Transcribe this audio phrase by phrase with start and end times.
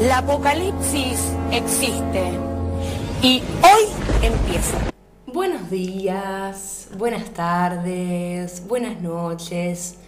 [0.00, 1.20] La apocalipsis
[1.52, 2.32] existe
[3.22, 3.84] y hoy
[4.22, 4.76] empieza.
[5.24, 9.98] Buenos días, buenas tardes, buenas noches.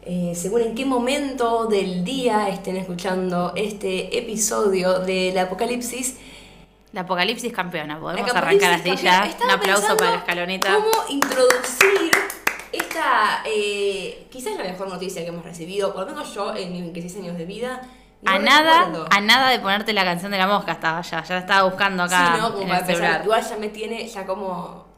[0.00, 6.16] Eh, según en qué momento del día estén escuchando este episodio del Apocalipsis.
[6.92, 9.44] La apocalipsis campeona, podemos La arrancar Apocalipsis así ya.
[9.44, 10.74] Un aplauso para la escaloneta.
[10.74, 12.10] ¿Cómo introducir
[12.72, 16.80] esta, eh, quizás la mejor noticia que hemos recibido, por lo menos yo en mis
[16.80, 17.82] 26 años de vida?
[18.24, 21.34] No A nada, a nada de ponerte la canción de la mosca estaba ya, ya
[21.34, 22.52] la estaba buscando acá Sí, ¿no?
[22.52, 23.22] Como en para el empezar.
[23.24, 24.93] Igual ya me tiene, ya como.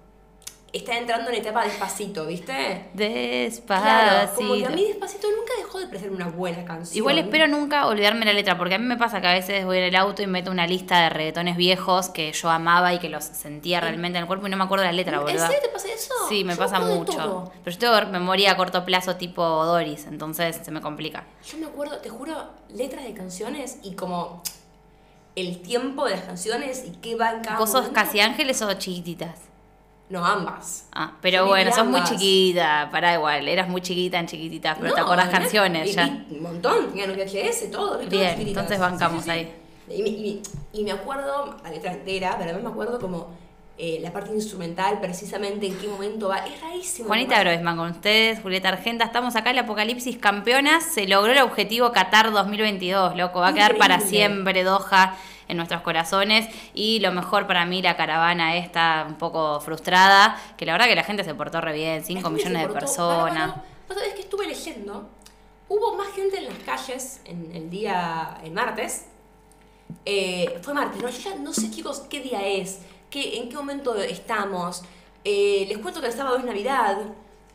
[0.76, 2.90] Está entrando en etapa despacito, ¿viste?
[2.92, 3.82] Despacito.
[3.82, 6.98] Claro, como que a mí despacito nunca dejó de parecer una buena canción.
[6.98, 9.78] Igual espero nunca olvidarme la letra, porque a mí me pasa que a veces voy
[9.78, 13.08] en el auto y meto una lista de reggaetones viejos que yo amaba y que
[13.08, 15.46] los sentía realmente en el cuerpo y no me acuerdo la letra, ¿En boludo.
[15.46, 16.12] serio te pasa eso?
[16.28, 17.12] Sí, me Yo pasa mucho.
[17.16, 17.52] todo.
[17.64, 21.24] Pero yo tengo memoria a corto plazo tipo Doris, entonces se me complica.
[21.50, 24.42] Yo me acuerdo, te juro, letras de canciones y como
[25.36, 27.94] el tiempo de las canciones y qué va en cada ¿Vos sos momento.
[27.94, 29.38] casi ángeles o chiquititas?
[30.08, 30.86] No, ambas.
[30.92, 32.10] Ah, pero Yo bueno, sos muy ambas.
[32.12, 36.24] chiquita, pará igual, eras muy chiquita en chiquititas, pero te No, acordás no, canciones ya.
[36.30, 37.98] Un montón, tenían VHS, todo.
[37.98, 39.52] Bien, entonces bancamos ahí.
[39.90, 43.34] Y, me- y- y me acuerdo, la letra entera, pero también me acuerdo como
[43.78, 46.38] eh, la parte instrumental, precisamente en qué momento va.
[46.38, 47.08] Es rarísimo.
[47.08, 51.38] Juanita Groisman con ustedes, Julieta Argenta, estamos acá en el Apocalipsis Campeonas, se logró el
[51.40, 54.18] objetivo Qatar 2022, loco, va a quedar para Increíble.
[54.18, 55.16] siempre Doha
[55.48, 60.66] en nuestros corazones y lo mejor para mí la caravana está un poco frustrada, que
[60.66, 63.54] la verdad que la gente se portó re bien, 5 La gente millones de personas.
[63.88, 65.08] Vos sabés que estuve leyendo.
[65.68, 69.06] Hubo más gente en las calles en el día, el martes.
[70.04, 71.08] Eh, fue martes, ¿no?
[71.08, 72.80] Yo ya no sé, chicos, qué día es,
[73.10, 74.82] qué, en qué momento estamos.
[75.24, 76.98] Eh, les cuento que el sábado es Navidad.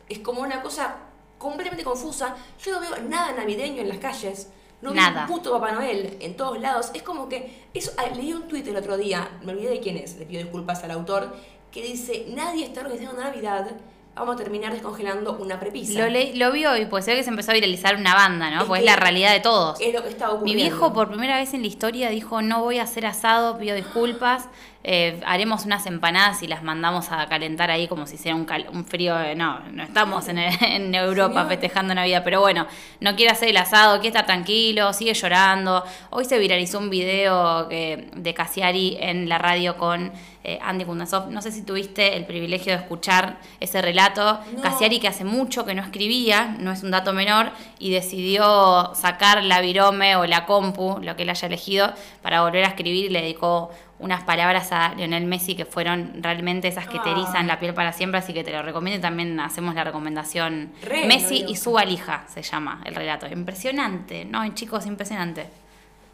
[0.08, 0.96] Es como una cosa
[1.38, 2.36] completamente confusa.
[2.62, 4.50] Yo no veo nada navideño en las calles.
[4.82, 5.22] No Nada.
[5.22, 6.90] un puto Papá Noel en todos lados.
[6.92, 7.62] Es como que.
[7.72, 10.42] Eso, ah, leí un tuit el otro día, me olvidé de quién es, le pido
[10.42, 11.34] disculpas al autor,
[11.70, 13.70] que dice: Nadie está organizando Navidad.
[14.14, 15.98] Vamos a terminar descongelando una prepisa.
[15.98, 18.50] Lo, leí- lo vi hoy, pues se ve que se empezó a viralizar una banda,
[18.50, 18.60] ¿no?
[18.62, 19.80] Es Pues es la realidad de todos.
[19.80, 20.62] Es lo que está Mi ocurriendo.
[20.64, 24.48] viejo por primera vez en la historia dijo, no voy a hacer asado, pido disculpas,
[24.84, 28.66] eh, haremos unas empanadas y las mandamos a calentar ahí como si hiciera un, cal-
[28.72, 31.48] un frío, eh, no, no estamos en, en Europa Señor.
[31.48, 32.66] festejando Navidad, pero bueno,
[33.00, 35.84] no quiere hacer el asado, quiere estar tranquilo, sigue llorando.
[36.10, 40.12] Hoy se viralizó un video que- de Cassiari en la radio con
[40.44, 44.60] eh, Andy Kundasov, no sé si tuviste el privilegio de escuchar ese relato, No.
[44.62, 49.44] Cassiari que hace mucho que no escribía, no es un dato menor, y decidió sacar
[49.44, 53.08] la virome o la compu, lo que él haya elegido, para volver a escribir y
[53.10, 53.70] le dedicó
[54.02, 57.12] unas palabras a Lionel Messi que fueron realmente esas que te Ah.
[57.12, 60.72] erizan la piel para siempre, así que te lo recomiendo y también hacemos la recomendación.
[60.82, 63.26] Re, Messi y su valija se llama el relato.
[63.28, 64.46] Impresionante, ¿no?
[64.54, 65.46] chicos, impresionante.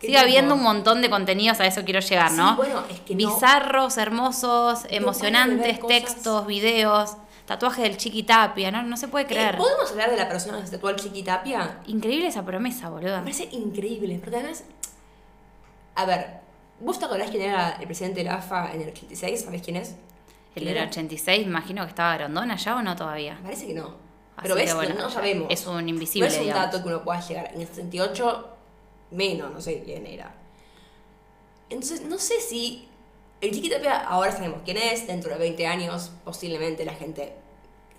[0.00, 0.20] Sigue tipo.
[0.22, 2.54] habiendo un montón de contenidos, a eso quiero llegar, Sí, ¿no?
[2.56, 7.16] bueno, es que no- Bizarros, hermosos, emocionantes, textos, videos,
[7.46, 8.82] tatuajes del Chiqui Tapia, ¿no?
[8.82, 9.56] No se puede Eh, creer.
[9.56, 11.78] ¿Podemos hablar de la persona que se tatuó al Chiquitapia?
[11.86, 13.16] Increíble esa promesa, boludo.
[13.16, 14.62] Me parece increíble, porque además.
[15.96, 16.40] A ver,
[16.80, 19.42] ¿vos te acordás quién era el presidente de la AFA en el 86?
[19.42, 19.90] ¿Sabés quién es?
[19.90, 19.96] El
[20.62, 20.86] ¿Quién del era?
[20.88, 23.38] 86, imagino que estaba Grondona ya o no todavía.
[23.42, 23.86] Parece que no.
[24.36, 25.46] Así Pero que ves, bueno, no sabemos.
[25.50, 26.64] es un invisible, No es un digamos.
[26.72, 27.50] dato que uno pueda llegar.
[27.54, 28.48] En el 78,
[29.10, 30.32] menos, no sé quién era.
[31.70, 32.88] Entonces, no sé si.
[33.40, 37.34] El Chiquitapia ahora sabemos quién es, dentro de 20 años, posiblemente la gente.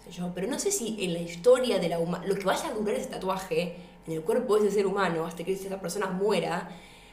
[0.06, 0.32] qué sé yo.
[0.36, 2.28] Pero no sé si en la historia de la humanidad.
[2.34, 3.76] Lo que vaya a durar ese tatuaje
[4.06, 6.70] en el cuerpo de ese ser humano hasta que esa persona muera.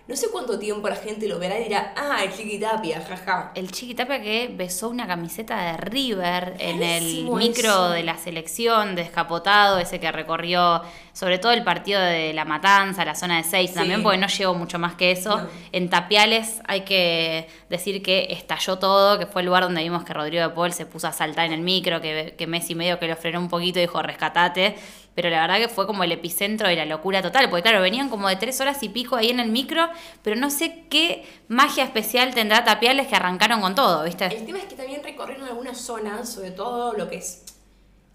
[0.08, 3.50] No sé cuánto tiempo la gente lo verá y dirá, ah, el Chiquitapia, jaja.
[3.56, 7.90] El Chiqui Tapia que besó una camiseta de River en el micro eso.
[7.90, 10.82] de la selección, descapotado, ese que recorrió
[11.16, 13.76] sobre todo el partido de La Matanza, la zona de seis Sí.
[13.76, 15.38] también, porque no llegó mucho más que eso.
[15.38, 15.48] No.
[15.72, 20.12] En Tapiales hay que decir que estalló todo, que fue el lugar donde vimos que
[20.12, 23.08] Rodrigo de Paul se puso a saltar en el micro, que, que Messi medio que
[23.08, 24.76] lo frenó un poquito y dijo, rescatate.
[25.14, 28.10] Pero la verdad que fue como el epicentro de la locura total, porque claro, venían
[28.10, 29.88] como de tres horas y pico ahí en el micro,
[30.20, 34.26] pero no sé qué magia especial tendrá Tapiales que arrancaron con todo, ¿viste?
[34.26, 37.42] El tema es que también recorrieron algunas zonas, sobre todo lo que es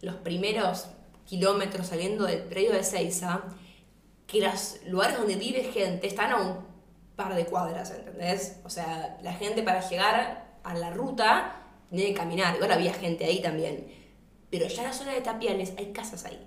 [0.01, 0.85] los primeros
[1.31, 3.43] kilómetros saliendo del predio de Seiza,
[4.27, 6.65] que los lugares donde vive gente están a un
[7.15, 8.59] par de cuadras, ¿entendés?
[8.65, 11.55] O sea, la gente para llegar a la ruta
[11.89, 12.55] tiene que caminar.
[12.55, 13.87] Igual había gente ahí también.
[14.49, 16.45] Pero ya en la zona de Tapiales hay casas ahí.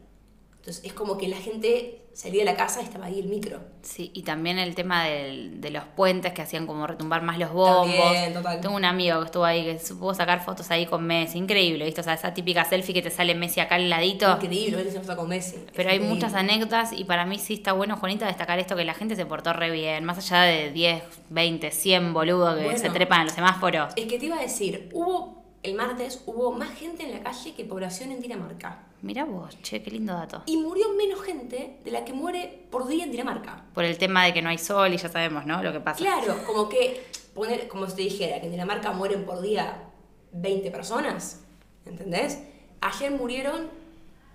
[0.56, 3.58] Entonces es como que la gente salía de la casa y estaba ahí el micro.
[3.82, 7.52] Sí, y también el tema del- de los puentes que hacían como retumbar más los
[7.52, 7.96] bombos.
[7.96, 8.60] También, total.
[8.60, 12.00] Tengo un amigo que estuvo ahí que supo sacar fotos ahí con Messi, increíble, ¿viste?
[12.00, 14.30] O sea, esa típica selfie que te sale Messi acá al ladito.
[14.40, 15.56] Increíble, él se nota con Messi.
[15.56, 16.08] Es Pero hay increíble.
[16.14, 19.26] muchas anécdotas y para mí sí está bueno, Juanita, destacar esto que la gente se
[19.26, 20.04] portó re bien.
[20.04, 22.78] Más allá de 10, 20, 100 boludos que Bueno.
[22.78, 23.92] se trepan a los semáforos.
[23.96, 27.54] Es que te iba a decir, hubo, el martes hubo más gente en la calle
[27.54, 28.82] que población en Dinamarca.
[29.04, 30.44] Mirá vos, che, qué lindo dato.
[30.46, 33.66] Y murió menos gente de la que muere por día en Dinamarca.
[33.74, 35.62] Por el tema de que no hay sol y ya sabemos, ¿no?
[35.62, 35.98] Lo que pasa.
[35.98, 37.04] Claro, como que
[37.34, 39.90] poner, como si te dijera, que en Dinamarca mueren por día
[40.32, 41.44] 20 personas,
[41.84, 42.44] ¿entendés?
[42.80, 43.68] Ayer murieron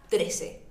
[0.10, 0.62] 13.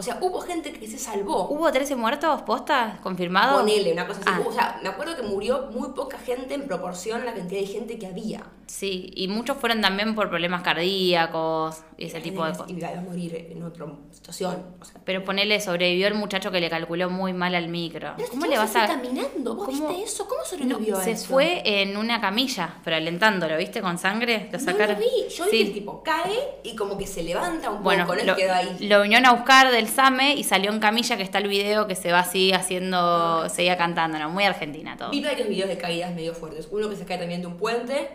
[0.00, 1.46] O sea, hubo gente que se salvó.
[1.50, 2.98] ¿Hubo 13 muertos, posta?
[3.02, 3.58] ¿Confirmado?
[3.60, 4.30] Ponele, una cosa así.
[4.32, 4.40] Ah.
[4.48, 7.66] O sea, me acuerdo que murió muy poca gente en proporción a la cantidad de
[7.66, 8.42] gente que había.
[8.66, 12.70] Sí, y muchos fueron también por problemas cardíacos y ese tipo de cosas.
[12.70, 14.64] Y iba a morir en otra situación.
[14.80, 18.14] O sea, Pero ponele, sobrevivió el muchacho que le calculó muy mal al micro.
[18.16, 18.86] Pero ¿Cómo le vas a...?
[18.86, 19.54] caminando?
[19.56, 19.88] ¿Vos ¿Cómo?
[19.88, 20.26] viste eso?
[20.28, 21.26] ¿Cómo No, sobrevivió a se eso?
[21.28, 23.80] fue en una camilla, pero alentándolo, ¿viste?
[23.82, 24.48] Con sangre.
[24.52, 24.94] Lo No sacaron.
[24.94, 25.28] lo vi.
[25.34, 28.24] Yo vi que el tipo cae y como que se levanta un Bueno, poco, no
[28.24, 28.76] lo, quedó ahí.
[28.88, 31.94] lo vinieron a buscar del SAME y salió en camilla que está el video que
[31.94, 34.30] se va así haciendo, seguía cantando, ¿no?
[34.30, 35.10] Muy argentina todo.
[35.10, 36.68] Vi varios videos de caídas medio fuertes.
[36.70, 38.08] Uno que se cae también de un puente.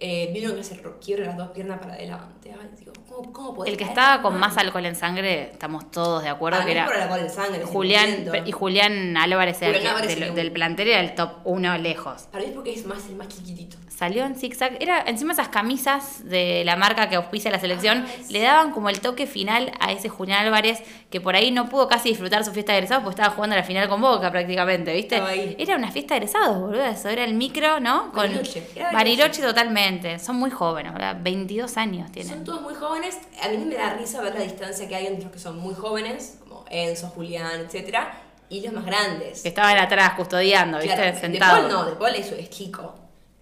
[0.00, 2.52] Eh, vi uno que se ro- quiebra las dos piernas para adelante.
[2.52, 4.40] Ay, digo, ¿cómo, cómo podés El que estaba con mal?
[4.50, 7.62] más alcohol en sangre, estamos todos de acuerdo Para que era por alcohol en sangre,
[7.64, 8.42] Julián 100%.
[8.46, 12.22] y Julián Álvarez, el Julián Álvarez del, del plantel era el top uno lejos.
[12.32, 13.76] Para mí es porque es más el más chiquitito.
[13.88, 14.76] Salió en zigzag.
[14.82, 18.88] Era encima esas camisas de la marca que auspicia la selección Ah, le daban como
[18.90, 22.50] el toque final a ese Julián Álvarez que por ahí no pudo casi disfrutar su
[22.50, 25.22] fiesta de egresados porque estaba jugando la final con Boca prácticamente, ¿viste?
[25.62, 26.84] Era una fiesta de egresados, boludo.
[26.84, 28.10] Eso era el micro, ¿no?
[28.10, 28.92] Con Bariloche, Bariloche.
[28.96, 29.42] Bariloche
[29.84, 30.18] totalmente.
[30.18, 31.16] Son muy jóvenes, ¿verdad?
[31.20, 32.32] 22 años tienen.
[32.32, 33.18] Son todos muy jóvenes.
[33.42, 35.74] A mí me da risa ver la distancia que hay entre los que son muy
[35.74, 39.42] jóvenes, como Enzo, Julián, etcétera, y los más grandes.
[39.42, 40.94] Que estaban atrás custodiando, ¿viste?
[40.94, 41.62] Claro, Sentados.
[41.64, 42.94] De Paul no, De Paul es, es chico.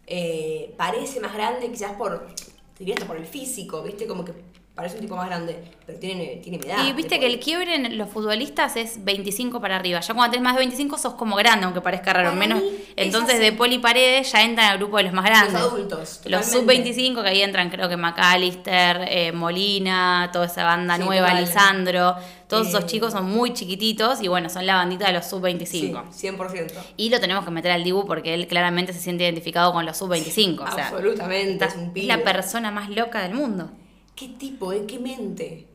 [0.06, 4.06] Eh, parece más grande quizás por, te diría hasta por el físico, ¿viste?
[4.06, 4.32] Como que
[4.74, 6.86] parece un tipo más grande, pero tiene, tiene mi edad.
[6.86, 10.00] Y viste que el quiebre en los futbolistas es 25 para arriba.
[10.00, 12.30] Ya cuando tenés más de 25 sos como grande, aunque parezca raro.
[12.30, 12.62] Para menos.
[12.62, 15.52] es Entonces de Poli Paredes ya entran al grupo de los más grandes.
[15.52, 16.20] Los adultos.
[16.24, 16.94] Los totalmente.
[16.94, 21.44] sub-25 que ahí entran, creo que McAllister, eh, Molina, toda esa banda Sí, nueva, total.
[21.44, 22.14] Lisandro.
[22.48, 26.04] Todos esos Eh, chicos son muy chiquititos y bueno, son la bandita de los sub-25.
[26.10, 26.72] Sí, 100%.
[26.96, 29.96] Y lo tenemos que meter al Dibu porque él claramente se siente identificado con los
[29.96, 30.60] sub-25.
[30.60, 32.06] O sea, Absolutamente, es un es pibe.
[32.06, 33.70] la persona más loca del mundo.
[34.14, 34.84] ¿Qué tipo, eh?
[34.86, 35.68] ¿Qué mente?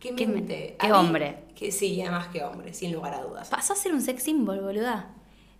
[0.00, 0.76] ¿Qué mente?
[0.78, 1.44] qué hombre.
[1.54, 3.48] Que sí, además que hombre, sin lugar a dudas.
[3.48, 5.14] Pasó a ser un sex symbol, boluda.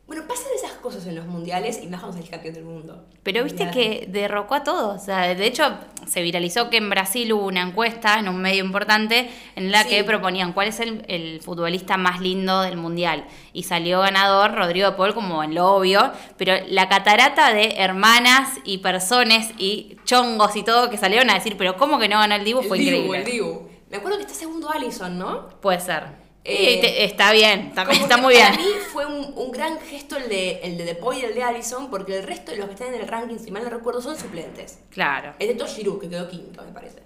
[0.07, 3.07] Bueno, pasan esas cosas en los mundiales y más cuando salís campeón del mundo.
[3.23, 5.01] Pero viste que derrocó a todos.
[5.01, 5.65] O sea, de hecho,
[6.07, 9.89] se viralizó que en Brasil hubo una encuesta en un medio importante en la Sí.
[9.89, 13.25] que proponían cuál es el, el futbolista más lindo del mundial.
[13.55, 16.13] Y salió ganador Rodrigo de Paul como en lo obvio.
[16.37, 21.57] Pero la catarata de hermanas y personas y chongos y todo que salieron a decir,
[21.57, 22.61] pero ¿cómo que no ganó el Dibu?
[22.61, 23.19] El Fue Dibu, increíble.
[23.21, 23.69] el Dibu.
[23.91, 25.49] Me acuerdo que está segundo Allison, ¿no?
[25.63, 26.24] Puede ser.
[26.47, 28.49] Eh, te- está bien, también está muy bien.
[28.49, 31.43] Para mí fue un, un gran gesto el de, el de Depoy y el de
[31.43, 34.03] Allison, porque el resto de los que están en el ranking, si mal no recuerdo,
[34.03, 34.79] son suplentes.
[34.91, 35.33] Claro.
[35.39, 37.03] Excepto Giroud, que quedó quinto, me parece.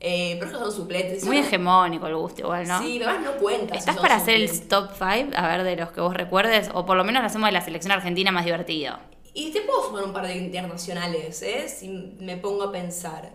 [0.00, 1.24] Eh, pero estos son suplentes.
[1.24, 2.80] Muy Son- hegemónico el gusto igual, ¿no?
[2.80, 3.74] Sí, además no cuenta.
[3.74, 5.32] ¿Estás para hacer el top 5?
[5.36, 6.70] A ver, de los que vos recuerdes.
[6.72, 8.96] O por lo menos lo hacemos de la selección argentina más divertido.
[9.34, 11.68] Y te puedo sumar un par de internacionales, ¿eh?
[11.68, 11.88] Si
[12.20, 13.30] me pongo a pensar.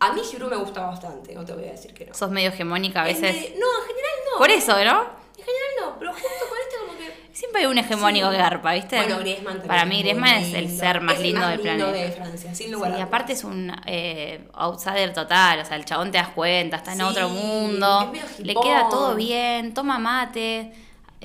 [0.00, 2.14] A mí Giroud me gusta bastante, no te voy a decir que no.
[2.14, 3.36] Sos medio hegemónica a Es veces.
[3.58, 4.38] no, en general no.
[4.38, 5.24] Por eso, ¿no?
[5.38, 7.24] En general no, pero justo con este como que...
[7.34, 8.32] Siempre hay un hegemónico Sí.
[8.32, 8.96] que garpa, ¿viste?
[8.96, 12.06] Bueno, Griezmann también Para mí Griezmann es el ser más lindo más del lindo planeta.
[12.06, 15.76] de Francia, sin Sí, lugar a y aparte es un eh, outsider total, o sea,
[15.76, 19.14] el chabón te das cuenta, está en Sí, otro mundo, es medio le queda todo
[19.16, 20.72] bien, toma mate,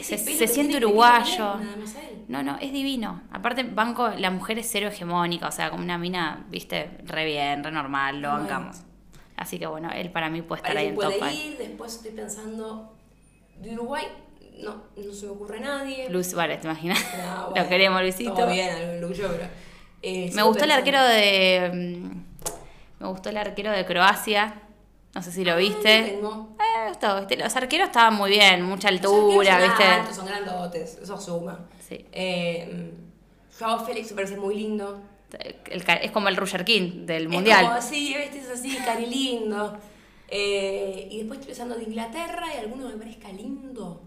[0.03, 1.55] se, siente uruguayo.
[2.27, 3.21] No, no, es divino.
[3.31, 7.63] Aparte, banco, la mujer es cero hegemónica, o sea, como una mina, viste, re bien,
[7.63, 8.77] re normal, lo bancamos.
[9.35, 11.31] Así que bueno, él para mí puede estar ahí en top puede 5.
[11.31, 12.95] ir, después estoy pensando...
[13.57, 14.05] De Uruguay,
[14.63, 16.09] no, no se me ocurre nadie.
[16.09, 16.99] Luis Suárez, ¿te imaginas?
[17.17, 18.33] No, Lo queremos, Luisito.
[18.33, 19.49] Todo bien, algún Lucho, pero...
[20.01, 21.71] eh, Me gustó el arquero de.
[21.73, 24.61] mm, Me gustó el arquero de Croacia.
[25.15, 26.01] No sé si lo Ah, viste.
[26.01, 26.49] no tengo.
[26.59, 27.35] Eh, gustó, ¿viste?
[27.37, 29.83] Los arqueros estaban muy bien, mucha altura, arqueros ¿viste?
[29.83, 31.59] Son altos, son grandotes, eso suma.
[31.87, 32.05] Sí.
[32.11, 32.91] Eh,
[33.57, 35.01] Joao Félix me parece muy lindo.
[35.69, 37.65] El ca- es como el Roger King del Es mundial.
[37.65, 38.39] como así, ¿viste?
[38.39, 39.77] Es así, cari lindo.
[40.27, 44.01] Eh, y después estoy pensando de Inglaterra y alguno me parezca lindo.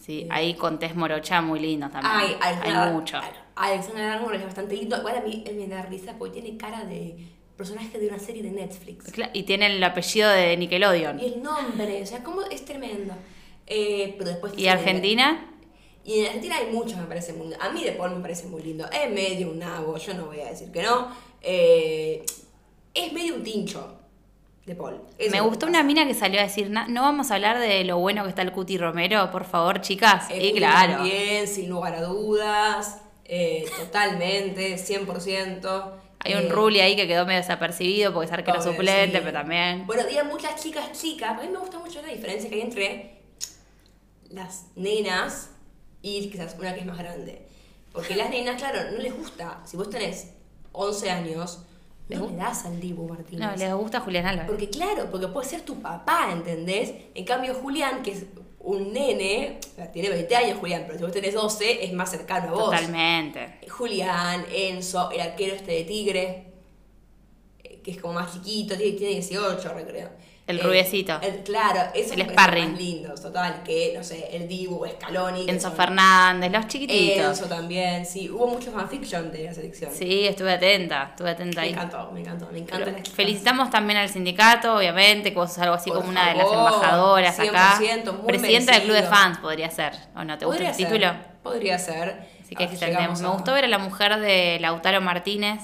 [0.00, 2.12] Sí, ahí con Tess Morocha muy lindos también.
[2.14, 3.18] Ay, Hay Alexander- mucho.
[3.56, 4.96] Alexander Arnold es bastante lindo.
[4.98, 7.16] Igual a mí él me da risa porque tiene cara de
[7.56, 9.06] personaje de una serie de Netflix.
[9.32, 11.20] Y tiene el apellido de Nickelodeon.
[11.20, 13.14] Y el nombre, o sea, como es tremendo.
[13.66, 15.52] Eh, pero después ¿Y Argentina?
[16.04, 17.64] Y en Argentina hay muchos, me parece muy lindo.
[17.64, 18.86] A mí De Paul me parece muy lindo.
[18.90, 21.08] Es medio un nabo, yo no voy a decir que no.
[21.42, 22.24] Eh,
[22.94, 23.92] es medio un tincho.
[24.66, 25.00] De Paul.
[25.16, 27.84] Eso Me gustó una mina que salió a decir, "Na- no vamos a hablar de
[27.84, 30.26] lo bueno que está el Cuti Romero, por favor, chicas.
[30.28, 33.00] El y claro, También, sin lugar a dudas.
[33.28, 35.92] eh, totalmente, 100%.
[36.26, 39.22] Hay un Eh, Ruli ahí que quedó medio desapercibido porque es arquero Pobre, suplente, sí.
[39.24, 39.86] pero también...
[39.86, 42.60] Bueno, digan muchas chicas chicas, pero a mí me gusta mucho la diferencia que hay
[42.62, 43.20] entre
[44.30, 45.50] las nenas
[46.02, 47.46] y quizás una que es más grande.
[47.92, 49.60] Porque las nenas, claro, no les gusta.
[49.64, 50.32] Si vos tenés
[50.72, 51.60] 11 años,
[52.08, 53.40] no le das al Dibu Martínez.
[53.40, 54.48] No, les gusta Julián Álvarez.
[54.50, 56.92] Porque claro, porque puede ser tu papá, ¿entendés?
[57.14, 58.26] En cambio Julián, que es
[58.66, 59.60] un nene,
[59.92, 62.64] tiene 20 años Julián, pero si vos tenés 12, es más cercano a vos.
[62.64, 63.60] Totalmente.
[63.68, 66.46] Julián, Enzo, el arquero este de Tigre,
[67.62, 70.10] eh, que es como más chiquito, tiene, tiene 18, creo.
[70.46, 71.18] El Eh, rubiecito.
[71.22, 72.70] el- claro, esos El me sparring.
[72.70, 75.44] más lindos, total, que, no sé, el Dibu, Scaloni.
[75.50, 77.26] Enzo son- Fernández, los chiquititos.
[77.40, 78.30] Enzo también, sí.
[78.30, 79.90] Hubo mucho fanfiction de la selección.
[79.92, 81.72] Sí, estuve atenta, estuve atenta Me ahí.
[81.72, 82.84] encantó, me encantó, me encanta.
[82.92, 86.36] Pero Felicitamos también al sindicato, obviamente, que vos sos algo así Por como una de
[86.36, 87.74] las embajadoras acá.
[87.78, 90.38] 100%, muy Presidenta del club de fans podría ser, ¿o no?
[90.38, 91.12] ¿Te gusta Podría el ser, título?
[91.42, 92.36] Podría ser.
[92.40, 92.68] Así que Ah,
[93.00, 95.58] Me a- gustó ver a la mujer de Lautaro Martínez,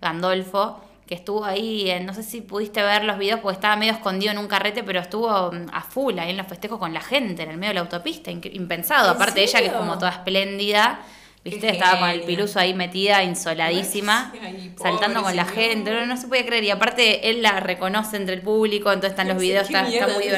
[0.00, 3.92] Gandolfo, que estuvo ahí, en- no sé si pudiste ver los videos porque estaba medio
[3.94, 7.00] escondido en un carrete, pero estuvo mm, a full ahí en los festejos con la
[7.00, 9.08] gente, en el medio de la autopista, impensado.
[9.10, 9.78] ¿En Aparte ella que es serio?
[9.78, 11.00] como toda espléndida,
[11.42, 16.04] Qué viste, estaba con el piluso ahí metida, insoladísima, Ay, saltando con la gente, no,
[16.04, 16.64] no se puede creer.
[16.64, 20.24] Y aparte él la reconoce entre el público, entonces están los videos, está, está muy
[20.28, 20.30] ahí.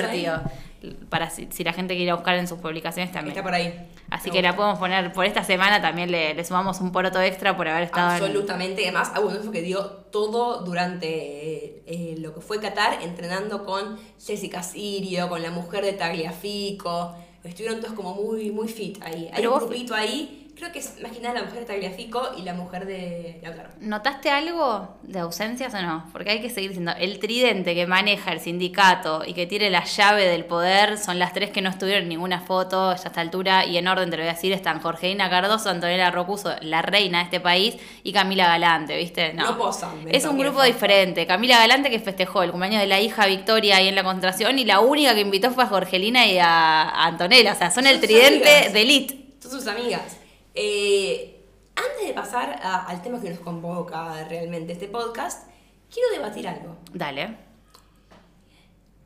[1.10, 3.32] Para si, si la gente quiere buscar en sus publicaciones también.
[3.36, 3.86] Está por ahí.
[4.10, 7.20] Así Me que la podemos poner por esta semana también le, le sumamos un poroto
[7.20, 8.82] extra por haber estado en- Absolutamente.
[8.84, 14.62] Además, Agudolfo que dio todo durante eh, eh, lo que fue Qatar, entrenando con Jessica
[14.62, 17.14] Sirio, con la mujer de Tagliafico.
[17.44, 19.26] Estuvieron todos como muy, muy fit ahí.
[19.28, 20.39] Hay Pero un vos- grupito ahí.
[20.56, 23.70] Creo que es más que nada la mujer de Tagliafico y la mujer de Lautaro.
[23.80, 26.04] ¿Notaste algo de ausencias o no?
[26.12, 29.84] Porque hay que seguir diciendo, el tridente que maneja el sindicato y que tiene la
[29.84, 33.20] llave del poder son las tres que no estuvieron en ninguna foto ya a esta
[33.20, 36.82] altura y en orden te lo voy a decir, están Jorgeina Cardoso, Antonella Rocuso, la
[36.82, 39.32] reina de este país y Camila Galante, ¿viste?
[39.32, 41.26] No posan, Es un grupo diferente.
[41.26, 44.64] Camila Galante que festejó el cumpleaños de la hija Victoria ahí en la concentración y
[44.64, 48.70] la única que invitó fue a Jorgelina y a Antonella, o sea, son el tridente
[48.70, 49.26] de elite.
[49.40, 50.19] Son sus amigas.
[50.54, 51.42] Eh,
[51.76, 55.48] antes de pasar a- al tema que nos convoca realmente este podcast,
[55.92, 56.76] quiero debatir algo.
[56.92, 57.36] Dale.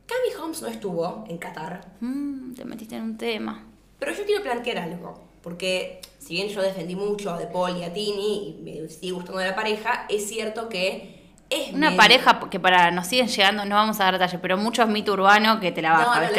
[0.07, 3.65] Cami Holmes no estuvo en Qatar, Mm, te metiste en un tema.
[3.99, 5.23] pero yo quiero plantear algo.
[5.41, 9.11] Porque si bien yo defendí mucho a De Paul y a Tini y me sigue
[9.11, 11.14] gustando la pareja, es cierto que
[11.49, 14.57] es Una medio- pareja que para nos siguen llegando, no vamos a dar detalles, pero
[14.57, 16.29] muchos mito urbano que te la baja,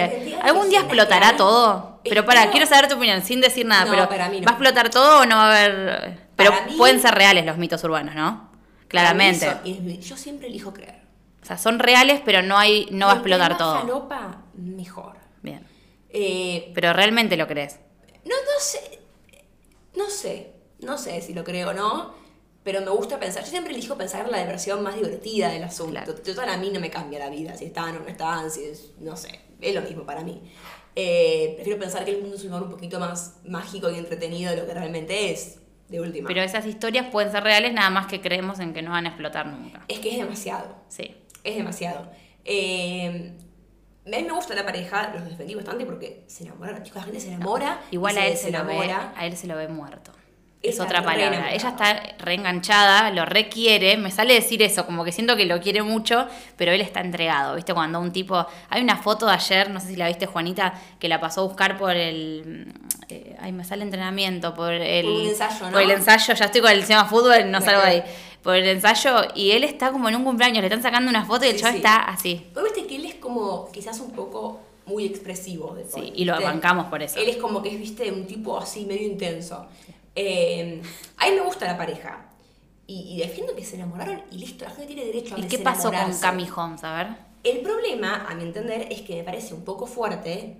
[0.42, 2.00] ¿Algún día explotará todo?
[2.04, 4.44] Pero para, Espero- quiero saber tu opinión, sin decir nada, No, pero para mí no.
[4.46, 6.26] ¿va a explotar todo o no va a haber...?
[6.36, 8.50] Pero Para mí- pueden ser reales los mitos urbanos, ¿no?
[8.88, 9.50] Claramente.
[10.00, 11.00] Yo siempre elijo creer.
[11.42, 13.80] O sea, son reales, pero no hay no va a explotar todo.
[13.80, 15.16] falopa, mejor.
[15.42, 15.64] Bien.
[16.10, 17.78] Eh, Pero realmente lo crees.
[18.24, 19.00] No, no sé.
[19.96, 20.52] No sé.
[20.80, 22.14] No sé si lo creo o no.
[22.66, 23.44] Pero me gusta pensar.
[23.44, 25.92] Yo siempre elijo pensar la versión más divertida del asunto.
[25.92, 26.14] Claro.
[26.14, 27.54] Total, a mí no me cambia la vida.
[27.54, 28.90] Si están o no están, si es.
[28.98, 29.38] No sé.
[29.60, 30.42] Es lo mismo para mí.
[30.96, 34.50] Eh, prefiero pensar que el mundo es un lugar un poquito más mágico y entretenido
[34.50, 35.60] de lo que realmente es.
[35.88, 36.26] De última.
[36.26, 39.10] Pero esas historias pueden ser reales, nada más que creemos en que no van a
[39.10, 39.84] explotar nunca.
[39.86, 40.74] Es que es demasiado.
[40.88, 41.14] Sí.
[41.44, 42.10] Es demasiado.
[42.44, 43.32] Eh,
[44.04, 46.82] a mí me gusta la pareja, los defendí bastante porque se enamoraron.
[46.82, 47.80] Chicos, la gente se enamora.
[47.92, 49.14] Igual a él se lo ve, desenamora.
[49.16, 50.10] a él se lo ve muerto.
[50.68, 51.52] Es otra palabra.
[51.52, 53.96] Ella está reenganchada, lo requiere.
[53.96, 57.54] Me sale decir eso, como que siento que lo quiere mucho, pero él está entregado.
[57.56, 57.74] ¿Viste?
[57.74, 58.46] Cuando un tipo.
[58.68, 61.44] Hay una foto de ayer, no sé si la viste, Juanita, que la pasó a
[61.44, 62.72] buscar por el.
[63.08, 65.06] eh, ay, me sale entrenamiento, por el.
[65.06, 65.72] Un ensayo, ¿no?
[65.72, 68.02] Por el ensayo, ya estoy con el tema fútbol, no salgo de ahí.
[68.42, 71.44] Por el ensayo, y él está como en un cumpleaños, le están sacando una foto
[71.44, 71.78] y el Sí, chaval sí.
[71.78, 72.46] está así.
[72.54, 75.74] Pero viste que él es como quizás un poco muy expresivo.
[75.74, 77.18] De Sí, y lo bancamos por eso.
[77.18, 79.66] Él es como que es, viste, un tipo así medio intenso.
[80.16, 80.82] Eh,
[81.18, 82.22] a mí me gusta la pareja.
[82.88, 85.58] Y, y defiendo que se enamoraron y listo, la gente tiene derecho a ¿Y qué
[85.58, 86.18] pasó con.
[86.20, 86.84] Cami Holmes?
[86.84, 87.08] A ver.
[87.44, 90.56] El problema, a mi entender, es que me parece un poco fuerte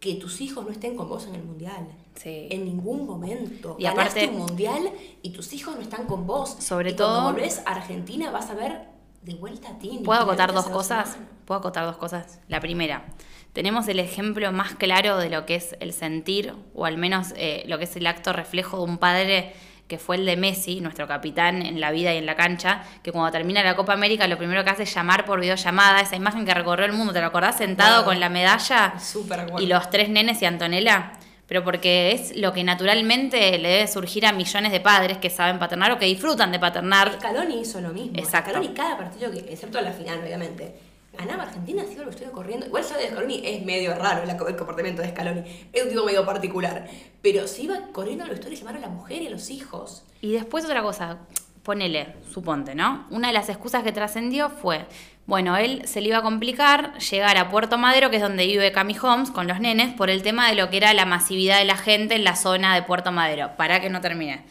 [0.00, 1.86] que tus hijos no estén con vos en el mundial.
[2.16, 2.48] Sí.
[2.50, 3.76] En ningún momento.
[3.78, 4.92] Y Ganaste aparte- un mundial
[5.22, 6.56] y tus hijos no están con vos.
[6.58, 8.88] Sobre y todo- Cuando volvés a Argentina vas a ver
[9.22, 10.00] de vuelta a ti.
[10.04, 11.16] ¿Puedo acotar dos cosas?
[11.46, 12.40] ¿Puedo acotar dos cosas?
[12.48, 13.06] La primera,
[13.52, 17.64] tenemos el ejemplo más claro de lo que es el sentir, o al menos eh,
[17.66, 19.52] lo que es el acto reflejo de un padre
[19.88, 23.12] que fue el de Messi, nuestro capitán en la vida y en la cancha, que
[23.12, 26.46] cuando termina la Copa América lo primero que hace es llamar por videollamada, esa imagen
[26.46, 27.58] que recorrió el mundo, ¿te lo acordás?
[27.58, 29.60] Sentado con la medalla acuerdo.
[29.60, 31.12] y los tres nenes y Antonella.
[31.46, 35.58] Pero porque es lo que naturalmente le debe surgir a millones de padres que saben
[35.58, 37.12] paternar o que disfrutan de paternar.
[37.18, 38.18] Scaloni hizo lo mismo.
[38.18, 38.52] Exacto.
[38.52, 40.74] Scaloni cada partido, que, excepto la final, obviamente.
[41.12, 42.66] Ganaba Argentina, se iba al corriendo.
[42.66, 45.42] Igual ya de Scaloni es medio raro el comportamiento de Scaloni.
[45.72, 46.88] Es un tipo medio particular.
[47.20, 50.04] Pero se iba corriendo al vestuario y llamar a la mujer y a los hijos.
[50.22, 51.18] Y después otra cosa,
[51.62, 53.06] ponele, suponte, ¿no?
[53.10, 54.86] Una de las excusas que trascendió fue,
[55.26, 58.72] bueno, él se le iba a complicar llegar a Puerto Madero, que es donde vive
[58.72, 61.64] Cami Holmes, con los nenes, por el tema de lo que era la masividad de
[61.64, 64.44] la gente en la zona de Puerto Madero, para que no termine.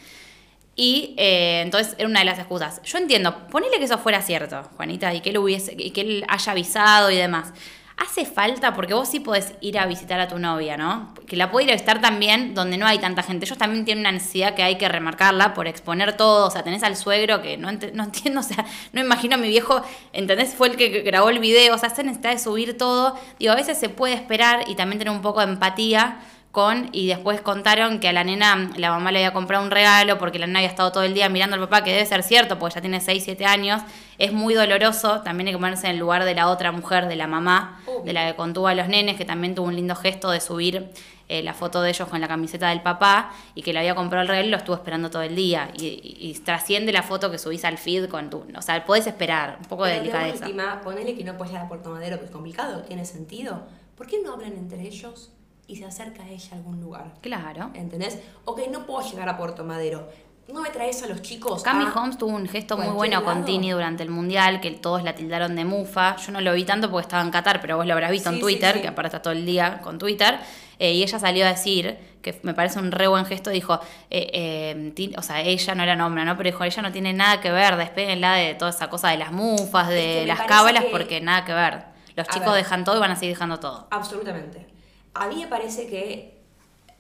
[0.84, 2.82] Y eh, entonces era una de las excusas.
[2.82, 6.26] Yo entiendo, ponele que eso fuera cierto, Juanita, y que él hubiese, y que él
[6.28, 7.54] haya avisado y demás.
[7.98, 11.14] Hace falta, porque vos sí podés ir a visitar a tu novia, ¿no?
[11.28, 13.46] Que la puede ir a visitar también donde no hay tanta gente.
[13.46, 16.48] Ellos también tienen una necesidad que hay que remarcarla por exponer todo.
[16.48, 19.38] O sea, tenés al suegro que no, ent- no entiendo, o sea, no imagino a
[19.38, 19.84] mi viejo,
[20.14, 20.56] ¿entendés?
[20.56, 21.76] Fue el que grabó el video.
[21.76, 23.16] O sea, se necesita de subir todo.
[23.38, 27.08] Digo, a veces se puede esperar y también tener un poco de empatía con y
[27.08, 30.48] después contaron que a la nena la mamá le había comprado un regalo porque la
[30.48, 32.82] nena había estado todo el día mirando al papá, que debe ser cierto porque ya
[32.82, 33.82] tiene 6, 7 años.
[34.18, 37.16] Es muy doloroso, también hay que ponerse en el lugar de la otra mujer, de
[37.16, 40.30] la mamá, de la que contuvo a los nenes, que también tuvo un lindo gesto
[40.30, 40.90] de subir
[41.30, 44.24] eh, la foto de ellos con la camiseta del papá y que le había comprado
[44.24, 45.70] el regalo y lo estuvo esperando todo el día.
[45.78, 48.44] Y, y- y trasciende la foto que subís al feed con tu...
[48.58, 50.46] O sea, podés esperar, un poco de Pero de delicadeza.
[50.46, 53.64] última, ponele que no puedes ir a Puerto Madero, que es complicado, tiene sentido.
[53.96, 55.32] ¿Por qué no hablan entre ellos
[55.72, 57.14] y se acerca a ella a algún lugar?
[57.22, 57.72] Claro.
[57.74, 58.20] ¿Entendés?
[58.46, 60.10] Ok, no puedo llegar a Puerto Madero.
[60.52, 61.64] No me traes a los chicos.
[61.64, 63.46] Cami a- Holmes tuvo un gesto muy bueno con.
[63.46, 66.18] Tini durante el Mundial, que todos la tildaron de mufa.
[66.18, 68.36] Yo no lo vi tanto porque estaba en Qatar, pero vos lo habrás visto Sí,
[68.36, 68.82] en Twitter, sí.
[68.82, 70.40] que aparte está todo el día con Twitter.
[70.78, 74.76] Eh, y ella salió a decir, que me parece un re buen gesto, dijo, eh,
[74.98, 76.36] eh, o sea, ella no era nombra, ¿no?
[76.36, 79.32] Pero dijo, ella no tiene nada que ver, despéguenla de toda esa cosa de las
[79.32, 81.84] mufas, Es de que las cábalas, que- porque nada que ver.
[82.16, 82.64] Los A chicos ver.
[82.64, 83.88] dejan todo y van a seguir dejando todo.
[83.92, 84.68] Absolutamente.
[85.14, 86.40] A mí me parece que,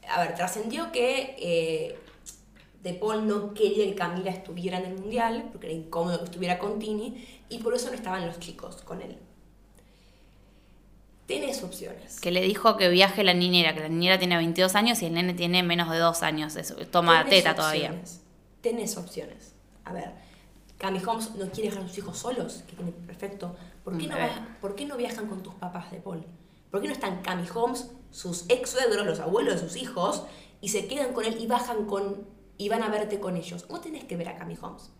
[0.09, 1.99] a ver, trascendió que eh,
[2.83, 6.57] De Paul no quería que Camila estuviera en el mundial, porque era incómodo que estuviera
[6.59, 9.17] con Tini, y por eso no estaban los chicos con él.
[11.27, 12.19] Tenés opciones.
[12.19, 15.13] Que le dijo que viaje la niñera, que la niñera tiene 22 años y el
[15.13, 16.55] nene tiene menos de 2 años.
[16.57, 17.93] es- toma Tenés teta todavía.
[18.61, 19.53] Tenés opciones.
[19.85, 20.11] A ver,
[20.77, 23.55] Cami Holmes no quiere dejar a sus hijos solos, que tiene perfecto.
[23.83, 26.25] ¿Por qué, Un no, va- ¿Por qué no viajan con tus papás de Paul?
[26.71, 30.23] ¿Por qué no están Cami Holmes, sus ex suegros, los abuelos de sus hijos,
[30.61, 32.25] y se quedan con él y bajan con.
[32.57, 33.67] y van a verte con ellos?
[33.67, 34.91] Vos tenés que ver a Cami Holmes.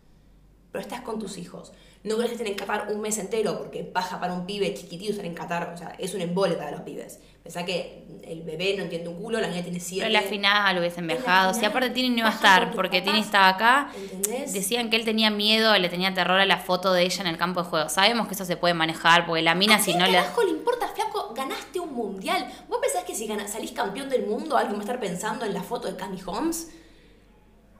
[0.70, 1.72] Pero estás con tus hijos.
[2.04, 5.26] No querés estar en Qatar un mes entero porque baja para un pibe chiquitito estar
[5.26, 5.72] en Qatar.
[5.72, 7.20] O sea, es un embole para los pibes.
[7.42, 10.06] Pensá que el bebé no entiende un culo, la niña tiene siete.
[10.06, 11.52] Pero la final hubiesen viajado.
[11.52, 13.90] Si final, aparte Tini no iba a estar, porque Tini estaba acá.
[13.96, 14.52] ¿entendés?
[14.52, 17.36] Decían que él tenía miedo, le tenía terror a la foto de ella en el
[17.36, 17.88] campo de juego.
[17.88, 20.12] Sabemos que eso se puede manejar, porque la mina, ¿A si no le.
[20.12, 21.32] le importa, flaco?
[21.34, 22.46] Ganaste un mundial.
[22.68, 25.52] ¿Vos pensás que si gana- salís campeón del mundo, alguien va a estar pensando en
[25.52, 26.70] la foto de Cami Holmes?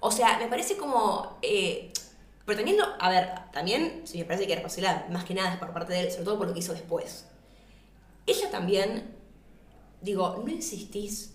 [0.00, 1.38] O sea, me parece como.
[1.42, 1.92] eh,
[2.44, 5.58] pero lo- a ver, también, sí me parece que la responsabilidad más que nada es
[5.60, 7.28] por parte de él, sobre todo por lo que hizo después.
[8.26, 9.16] Ella también,
[10.02, 11.31] digo, no insistís.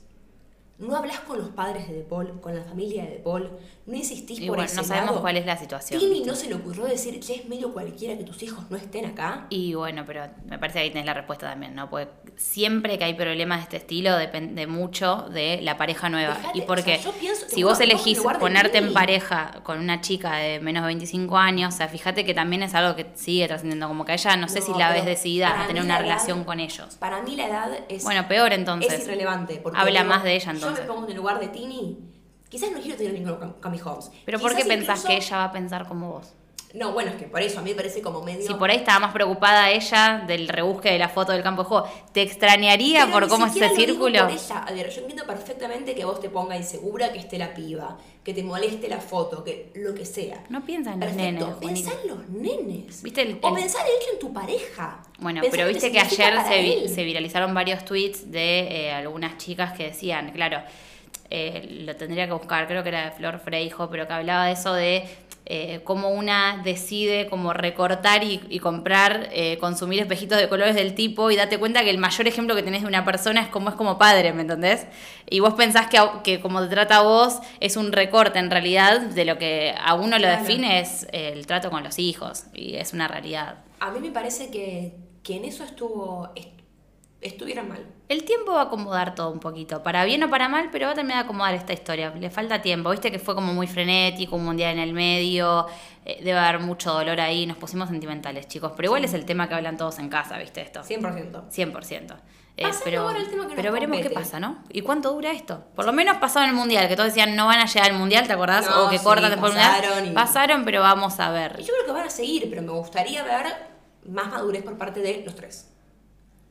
[0.80, 3.50] No hablas con los padres de De Paul, con la familia de De Paul,
[3.88, 5.22] no insistís Y por bueno, ese no sabemos lado.
[5.22, 6.00] cuál es la situación.
[6.00, 9.06] Tini no se le ocurrió decir, che, es medio cualquiera que tus hijos no estén
[9.06, 9.48] acá.
[9.50, 11.90] Y bueno, pero me parece que ahí tenés la respuesta también, ¿no?
[11.90, 16.36] Porque siempre que hay problemas de este estilo depende mucho de la pareja nueva.
[16.36, 19.80] Dejate, y porque o sea, yo pienso- te si vos elegís ponerte en pareja con
[19.80, 23.08] una chica de menos de 25 años, o sea, fíjate que también es algo que
[23.16, 25.96] sigue trascendiendo, como que ella no sé No, si la ves decidida a tener una
[25.96, 26.98] edad- relación con ellos.
[27.00, 28.94] Para mí la edad es, Bueno, peor entonces.
[28.94, 29.60] es irrelevante.
[29.64, 30.67] Porque Habla más de ella entonces.
[30.76, 31.98] Yo me pongo en el lugar de Tini.
[32.50, 34.10] Quizás no quiero tener ningún con Cami Holmes.
[34.26, 36.34] Pero ¿por qué Quizás pensás incluso- que ella va a pensar como vos?
[36.74, 38.46] No, bueno, es que por eso a mí me parece como medio...
[38.46, 41.70] Si por ahí estaba más preocupada ella del rebusque de la foto del campo de
[41.70, 44.24] juego, ¿te extrañaría Pero por ni cómo es ese lo círculo?
[44.24, 44.58] por ella.
[44.60, 48.34] A ver, yo entiendo perfectamente que vos te pongas insegura que esté la piba, que
[48.34, 50.44] te moleste la foto, que lo que sea.
[50.50, 51.90] No piensa en los Perfecto, nenes, Juanita.
[51.90, 53.02] Pensá en los nenes.
[53.02, 55.00] ¿Viste el- o el- pensá de hecho en tu pareja.
[55.20, 59.38] Bueno, Pensá pero viste que ayer se, vi- se viralizaron varios tweets de eh, algunas
[59.38, 60.62] chicas que decían, claro,
[61.30, 64.52] eh, lo tendría que buscar, creo que era de Flor Freijo, pero que hablaba de
[64.54, 65.08] eso de
[65.50, 70.94] eh, cómo una decide como recortar y, y comprar, eh, consumir espejitos de colores del
[70.94, 73.70] tipo y date cuenta que el mayor ejemplo que tenés de una persona es como
[73.70, 74.86] es como padre, ¿me entendés?
[75.30, 79.02] Y vos pensás que, que como te trata a vos es un recorte en realidad
[79.02, 82.94] de lo que a uno lo define es el trato con los hijos y es
[82.94, 83.56] una realidad.
[83.80, 86.57] A mí me parece que, que en eso estuvo, est-
[87.22, 87.86] estuvieran mal.
[88.10, 90.92] El tiempo va a acomodar todo un poquito, para bien o para mal, pero va
[90.94, 92.12] a terminar de acomodar esta historia.
[92.18, 95.66] Le falta tiempo, viste que fue como muy frenético, un mundial en el medio,
[96.06, 98.72] eh, debe haber mucho dolor ahí, nos pusimos sentimentales, chicos.
[98.76, 100.82] Pero igual es el tema que hablan todos en casa, viste esto.
[100.84, 101.50] 100%.
[101.50, 102.16] 100%.
[102.60, 104.64] Eh, Pasando pero ahora al tema que nos pero veremos qué pasa, ¿no?
[104.72, 105.66] ¿Y cuánto dura esto?
[105.76, 107.98] Por lo menos pasó en el mundial, que todos decían no van a llegar al
[107.98, 108.68] mundial, ¿te acordás?
[108.68, 110.12] No, o que sí, cortan después del pasaron mundial.
[110.12, 111.56] y- Pasaron, pero vamos a ver.
[111.60, 113.46] Y yo creo que van a seguir, pero me gustaría ver
[114.08, 115.72] más madurez por parte de los tres.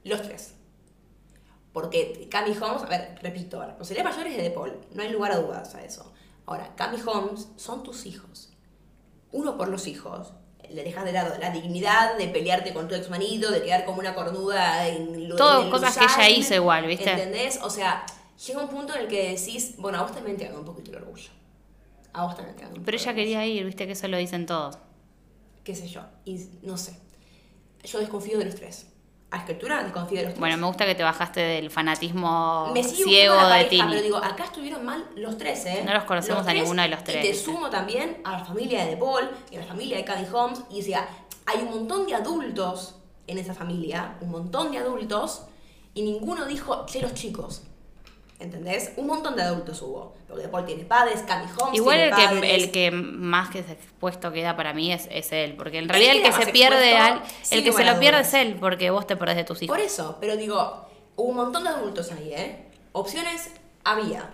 [0.07, 0.55] Los tres.
[1.73, 5.11] Porque Cami Holmes, a ver, repito, la responsabilidad mayor es de De Paul, no hay
[5.11, 6.13] lugar a dudas a eso.
[6.47, 8.53] Ahora, Cami Holmes son tus hijos.
[9.33, 10.33] Uno por los hijos.
[10.71, 13.99] Le dejas de lado la dignidad de pelearte con tu ex marido, de quedar como
[13.99, 17.11] una cornuda en lo el cosas que ella hizo igual, ¿viste?
[17.11, 17.59] ¿Entendés?
[17.63, 18.07] O sea,
[18.47, 20.93] llega un punto en el que decís, bueno, a vos también te hago un poquito
[20.93, 21.31] el orgullo.
[22.13, 24.47] A vos también te hago un Pero ella quería ir, viste que eso lo dicen
[24.47, 24.79] todos.
[25.63, 26.97] qué sé yo, y no sé.
[27.85, 28.87] Yo desconfío de los tres.
[29.31, 30.39] A escritura los tres.
[30.39, 33.89] Bueno, me gusta que te bajaste del fanatismo Me ciego de pareja, Tini.
[33.89, 35.83] pero digo, acá estuvieron mal los tres, ¿eh?
[35.85, 38.85] No los conocemos a ninguno de los tres, Y te sumo también a la familia
[38.85, 40.61] de De Paul y a la familia de Cady Holmes.
[40.71, 41.09] Y o sea,
[41.45, 42.95] hay un montón de adultos
[43.27, 45.43] en esa familia, un montón de adultos,
[45.95, 47.63] y ninguno dijo, che, los chicos.
[48.39, 48.93] ¿Entendés?
[48.97, 50.15] Un montón de adultos hubo.
[50.29, 54.31] Porque Paul tiene padres, Cady Holmes Igual tiene el que, el que más que expuesto
[54.33, 57.65] queda para mí es, es él, porque en realidad el que se pierde, al, el
[57.65, 59.75] que se lo pierde es él, porque vos te perdés de tus hijos.
[59.75, 62.67] Por eso, pero digo, hubo un montón de adultos ahí, ¿eh?
[62.93, 63.51] Opciones
[63.85, 64.29] había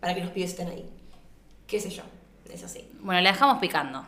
[0.00, 0.90] para que los pibes estén ahí.
[1.68, 2.02] ¿Qué sé yo?
[2.52, 2.88] Es así.
[3.00, 4.04] Bueno, la dejamos picando.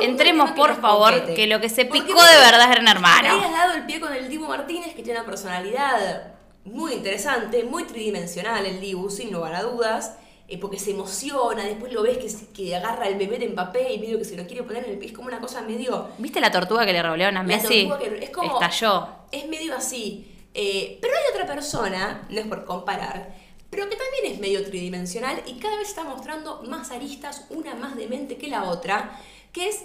[0.00, 3.28] Entremos, por favor, que lo que se picó de verdad era un Me hermano.
[3.30, 7.84] habías dado el pie con el Dibu Martínez, que tiene una personalidad muy interesante, muy
[7.84, 10.16] tridimensional el Dibu, sin lugar a dudas,
[10.48, 13.98] eh, porque se emociona, después lo ves que, que agarra el bebé de Mbappé y
[13.98, 16.08] medio que se lo quiere poner en el pie, es como una cosa medio...
[16.18, 17.88] ¿Viste la tortuga que le revolearon a La Messi?
[17.88, 19.08] tortuga que- es como- Estalló.
[19.32, 20.28] Es medio así.
[20.54, 23.34] Eh, pero hay otra persona, no es por comparar,
[23.70, 27.96] pero que también es medio tridimensional y cada vez está mostrando más aristas, una más
[27.96, 29.18] demente que la otra,
[29.50, 29.84] que es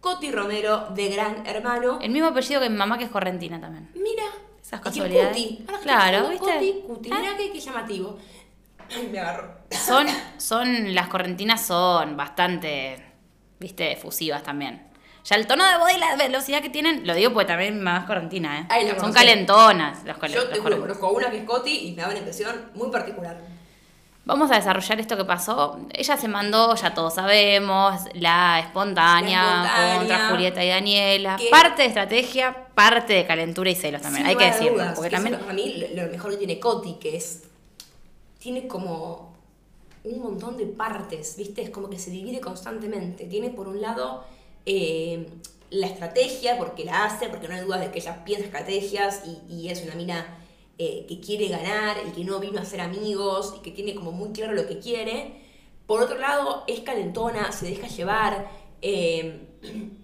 [0.00, 2.00] Coti Romero de Gran Hermano.
[2.02, 3.88] El mismo apellido que mi mamá, que es correntina también.
[3.94, 4.24] Mira.
[4.72, 5.36] Esas y casualidades.
[5.36, 5.64] Cuti.
[5.66, 6.52] Ahora que Claro, ¿viste?
[6.52, 7.10] Cuti, Cuti.
[7.12, 7.18] Ah.
[7.20, 8.18] Mira qué, qué llamativo.
[8.94, 9.54] Ay, me agarro.
[9.70, 10.06] Son,
[10.38, 13.04] son, las correntinas son bastante,
[13.60, 14.88] viste, efusivas también.
[15.24, 18.04] Ya el tono de voz y la velocidad que tienen, lo digo porque también es
[18.04, 18.66] correntina, ¿eh?
[18.68, 22.02] Ay, son calentonas las, Yo las te juro, conozco una que es Coti y me
[22.02, 23.38] da una impresión muy particular.
[24.24, 25.80] Vamos a desarrollar esto que pasó.
[25.92, 29.98] Ella se mandó, ya todos sabemos, la espontánea, La espontánea.
[29.98, 31.36] contra Julieta y Daniela.
[31.36, 34.74] Que- Parte de estrategia, parte de calentura y celos también, Sin hay que a decirlo.
[34.74, 37.42] dudas, porque que eso también para mí lo, lo mejor que tiene Coti, que es.
[38.38, 39.32] Tiene como
[40.04, 41.62] un montón de partes, ¿viste?
[41.62, 43.24] Es como que se divide constantemente.
[43.26, 44.24] Tiene por un lado
[44.66, 45.28] eh,
[45.70, 49.52] la estrategia, porque la hace, porque no hay dudas de que ella piensa estrategias y,
[49.52, 50.38] y es una mina
[50.78, 54.12] eh, que quiere ganar y que no vino a ser amigos y que tiene como
[54.12, 55.42] muy claro lo que quiere.
[55.86, 58.48] Por otro lado, es calentona, se deja llevar.
[58.82, 59.48] eh,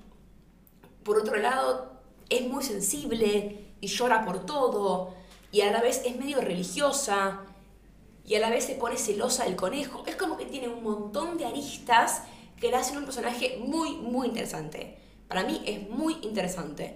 [1.04, 1.92] por otro lado,
[2.28, 5.14] es muy sensible y llora por todo,
[5.50, 7.40] y a la vez es medio religiosa,
[8.26, 10.04] y a la vez se pone celosa del conejo.
[10.06, 12.22] Es como que tiene un montón de aristas
[12.60, 14.98] que le hacen un personaje muy, muy interesante.
[15.28, 16.94] Para mí es muy interesante.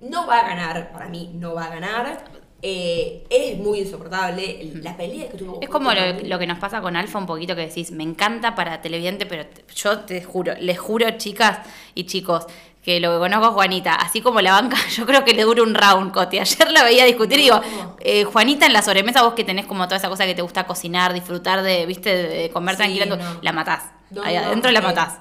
[0.00, 2.24] No va a ganar, para mí no va a ganar.
[2.62, 4.60] Eh, es muy insoportable.
[4.60, 7.54] El- La pelea que tuvo Es como lo, que nos pasa con Alfa un poquito
[7.56, 11.60] que decís, me encanta para televidente, pero te- yo te juro, les juro chicas
[11.94, 12.46] y chicos,
[12.82, 15.62] que lo que conozco a Juanita, así como la banca, yo creo que le dura
[15.62, 16.38] un round, Coti.
[16.38, 17.60] Ayer la veía discutir y digo,
[18.00, 20.66] eh, Juanita en la sobremesa, vos que tenés como toda esa cosa que te gusta
[20.66, 23.18] cocinar, disfrutar de, viste, de comer Sí, tranquila, no.
[23.42, 23.84] la matás.
[24.10, 25.18] No, Ahí no, adentro la eh, matás.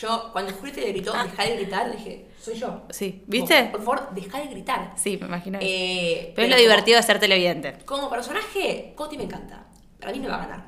[0.00, 2.82] Yo, cuando Julieta le gritó, dejá de gritar, dije, soy yo.
[2.90, 3.62] Sí, ¿viste?
[3.64, 4.92] Por, por favor, dejá de gritar.
[4.96, 5.58] Sí, me imagino.
[5.62, 7.74] Eh, pero es lo como- divertido de ser televidente.
[7.84, 9.66] Como personaje, Coti me encanta.
[10.00, 10.64] Para mí no va a ganar.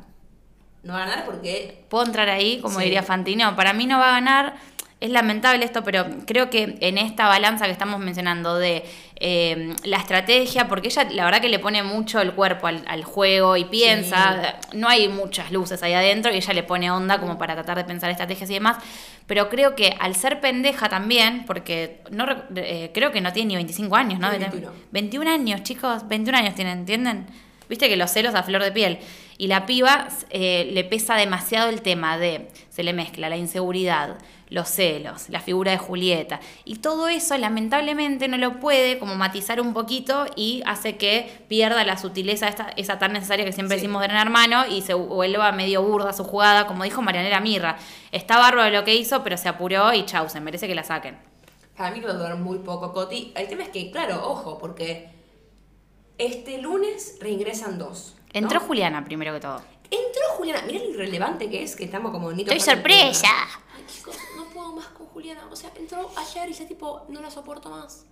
[0.85, 2.85] No va a ganar porque ¿Puedo entrar ahí, como Sí.
[2.85, 3.57] diría Fantino?
[3.57, 4.55] Para mí no va a ganar.
[4.99, 8.83] Es lamentable esto, pero creo que en esta balanza que estamos mencionando de
[9.17, 13.05] eh, la estrategia, porque ella la verdad que le pone mucho el cuerpo al, al
[13.05, 17.37] juego y piensa, no hay muchas luces ahí adentro y ella le pone onda como
[17.37, 18.79] para tratar de pensar estrategias y demás,
[19.27, 23.55] pero creo que al ser pendeja también, porque no eh, creo que no tiene ni
[23.57, 24.31] 25 años, ¿no?
[24.31, 24.73] Tiene 21.
[24.93, 27.27] 21 años, chicos, 21 años tienen, ¿entienden?
[27.69, 28.99] Viste que los celos a flor de piel.
[29.39, 34.17] Y la piba eh, le pesa demasiado el tema de, se le mezcla la inseguridad,
[34.49, 36.39] los celos, la figura de Julieta.
[36.65, 41.85] Y todo eso lamentablemente no lo puede como matizar un poquito y hace que pierda
[41.85, 43.81] la sutileza esta, esa tan necesaria que siempre Sí.
[43.83, 47.77] decimos de Gran Hermano y se vuelva medio burda su jugada, como dijo Marianela Mirra.
[48.13, 51.19] Está bárbaro lo que hizo, pero se apuró y chau, se merece que la saquen.
[51.77, 53.33] para mí le va a durar muy poco Coti.
[53.35, 55.09] El tema es que, claro, ojo, porque
[56.19, 58.15] Este lunes reingresan dos.
[58.17, 58.25] ¿no?
[58.33, 59.61] Entró Juliana primero que todo.
[59.91, 60.63] Entró Juliana.
[60.67, 63.29] Mirá lo irrelevante que es que estamos como ¡Estoy sorpresa!
[64.67, 65.43] No puedo más con Juliana.
[65.51, 68.05] O sea, entró ayer y ya tipo, no la soporto más.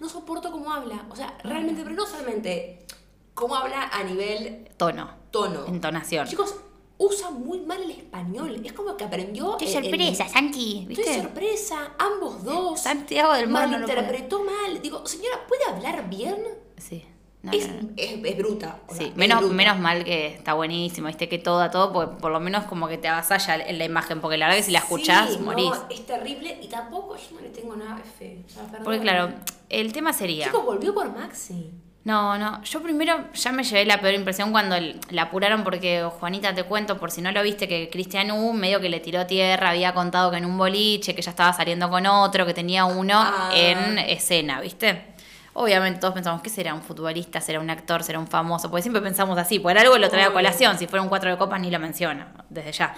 [0.00, 1.04] No soporto cómo habla.
[1.10, 2.86] O sea, realmente, pero no solamente
[3.34, 5.10] cómo habla a nivel Tono.
[5.30, 5.66] tono.
[5.66, 6.26] Entonación.
[6.28, 6.54] Chicos,
[6.98, 8.60] usa muy mal el español.
[8.64, 9.56] Es como que aprendió.
[9.56, 10.78] ¡Qué el- el- sorpresa, Santi!
[10.80, 11.22] Estoy ¿Viste?
[11.22, 12.80] sorpresa, ambos dos.
[12.80, 13.66] Santiago del no puede.
[13.70, 14.80] Malinterpretó mal.
[14.82, 16.44] Digo, señora, ¿puede hablar bien?
[16.76, 17.04] Sí.
[17.44, 17.88] No, es, no, no.
[17.96, 18.76] es- es bruta.
[18.90, 19.54] Sí, es menos, bruta.
[19.54, 22.88] menos mal que está buenísimo, viste que todo a todo, porque por lo menos como
[22.88, 25.44] que te avasalla en la imagen, porque la verdad que si la escuchás, Sí, no,
[25.46, 25.70] morís.
[25.90, 28.38] es terrible y tampoco yo no le tengo nada de fe.
[28.46, 28.84] O sea, perdón.
[28.84, 29.28] Porque claro,
[29.68, 30.46] el tema sería...
[30.46, 31.70] Chicos, volvió por Maxi.
[32.04, 34.76] No, no, yo primero ya me llevé la peor impresión cuando
[35.08, 38.78] la apuraron porque, Juanita, te cuento, por si no lo viste, que Cristian U medio
[38.78, 42.04] que le tiró tierra, había contado que en un boliche, que ya estaba saliendo con
[42.06, 43.50] otro, que tenía uno Ah.
[43.54, 45.13] en escena, ¿viste?
[45.54, 46.74] Obviamente todos pensamos, ¿qué será?
[46.74, 47.40] ¿Un futbolista?
[47.40, 48.02] ¿Será un actor?
[48.02, 48.68] ¿Será un famoso?
[48.70, 51.38] Porque siempre pensamos así, por algo lo trae a colación, si fuera un cuatro de
[51.38, 52.94] copas ni lo menciona, desde ya.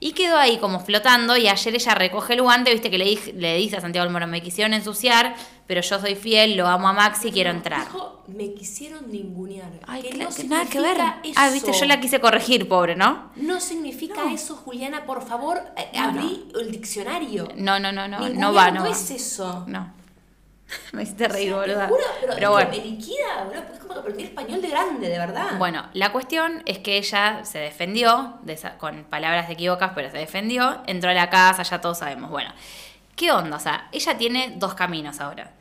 [0.00, 3.56] Y quedó ahí como flotando y ayer ella recoge el guante, viste que le, le
[3.56, 5.34] dice a Santiago del Moro, me quisieron ensuciar,
[5.66, 7.80] pero yo soy fiel, lo amo a Maxi, quiero entrar.
[7.80, 9.68] Dijo, me quisieron ningunear.
[9.88, 10.96] Ay, que claro, no que nada que ver.
[10.96, 11.80] significa Ah, viste, eso.
[11.80, 13.32] yo la quise corregir, pobre, ¿no?
[13.36, 15.04] No significa eso, Juliana.
[15.04, 17.48] Por favor, eh, No, abrí el diccionario.
[17.56, 18.90] No, no, no, no, Ningunear no va, no va.
[18.90, 19.64] es eso.
[19.66, 19.97] No.
[20.92, 21.88] Me hiciste reír, O sea, te boluda.
[21.88, 22.70] juro, pero, Pero bueno.
[22.70, 25.46] Me liquida, boludo, porque es como que aprendí español de grande, de verdad.
[25.58, 30.18] Bueno, la cuestión es que ella se defendió, de esa- con palabras equivocas, pero se
[30.18, 32.30] defendió, entró a la casa, ya todos sabemos.
[32.30, 32.52] Bueno,
[33.16, 33.56] ¿qué onda?
[33.56, 35.52] O sea, ella tiene dos caminos ahora.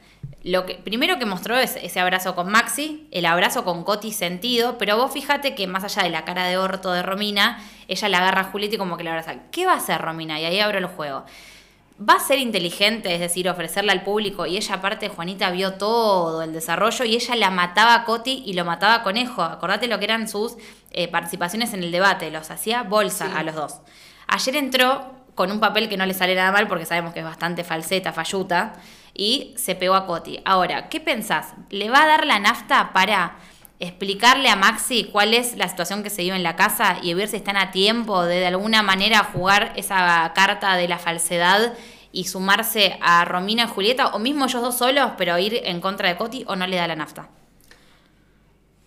[0.43, 4.77] Lo que primero que mostró es ese abrazo con Maxi, el abrazo con Coti sentido,
[4.77, 8.19] pero vos fíjate que más allá de la cara de orto de Romina, ella la
[8.19, 9.35] agarra a Julieta y como que la abraza.
[9.51, 10.39] ¿Qué va a hacer Romina?
[10.39, 11.25] Y ahí abro el juego.
[11.99, 14.45] Va a ser inteligente, es decir, ofrecerla al público.
[14.45, 18.53] Y ella, aparte, Juanita vio todo el desarrollo y ella la mataba a Coti y
[18.53, 19.41] lo mataba a Conejo.
[19.41, 20.57] Acordate lo que eran sus
[20.91, 23.31] eh, participaciones en el debate, los hacía bolsa Sí.
[23.35, 23.75] a los dos.
[24.27, 27.25] Ayer entró con un papel que no le sale nada mal porque sabemos que es
[27.25, 28.73] bastante falseta, falluta,
[29.15, 30.39] y se pegó a Coti.
[30.45, 31.53] Ahora, ¿qué pensás?
[31.71, 33.37] ¿Le va a dar la nafta para
[33.79, 37.27] explicarle a Maxi cuál es la situación que se vive en la casa y ver
[37.27, 41.73] si están a tiempo de de alguna manera jugar esa carta de la falsedad
[42.11, 46.09] y sumarse a Romina y Julieta, o mismo ellos dos solos, pero ir en contra
[46.09, 47.29] de Coti, o no le da la nafta?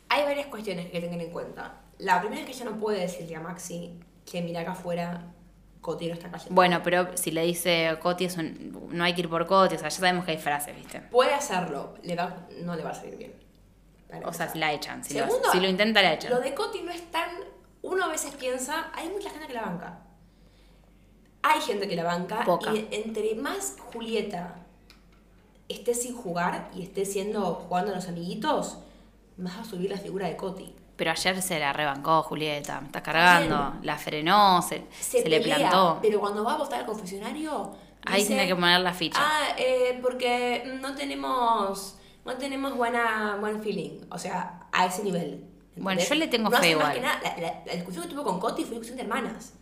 [0.09, 1.75] Hay varias cuestiones que tener en cuenta.
[1.99, 5.23] La primera es que ella no puede decirle a Maxi que mira acá afuera,
[5.81, 6.55] Coti no está cayendo.
[6.55, 9.79] Bueno, pero si le dice Coti, es un- no hay que ir por Coti, o
[9.79, 11.01] sea, ya sabemos que hay frases, ¿viste?
[11.01, 13.40] Puede hacerlo, le va, no le va a salir bien.
[14.11, 16.31] Para O sea, la echan, si, lo, Segundo, si lo intenta, la echan.
[16.31, 17.31] Lo de Coti no es tan.
[17.83, 20.01] Uno a veces piensa, hay mucha gente que la banca.
[21.43, 22.45] Hay gente que la banca.
[22.45, 22.75] Poca.
[22.75, 24.57] Y entre más Julieta
[25.69, 28.79] esté sin jugar y esté siendo jugando a los amiguitos,
[29.37, 30.75] más va a subir la figura de Coti.
[30.97, 35.41] Pero ayer se la rebancó Julieta, me está cargando, la frenó, se, Se, se le
[35.41, 35.99] plantó.
[36.03, 37.75] Pero cuando va a votar al confesionario.
[38.05, 39.19] Ahí dice, tiene que poner la ficha.
[39.21, 41.97] Ah, eh, porque no tenemos.
[42.31, 44.01] No tenemos buena, buen feeling.
[44.11, 45.45] O sea, a ese nivel.
[45.77, 46.95] Bueno, yo le tengo no fe hace más igual.
[46.95, 49.55] que nada, la, la- la discusión que tuvo con Coti fue discusión de hermanas.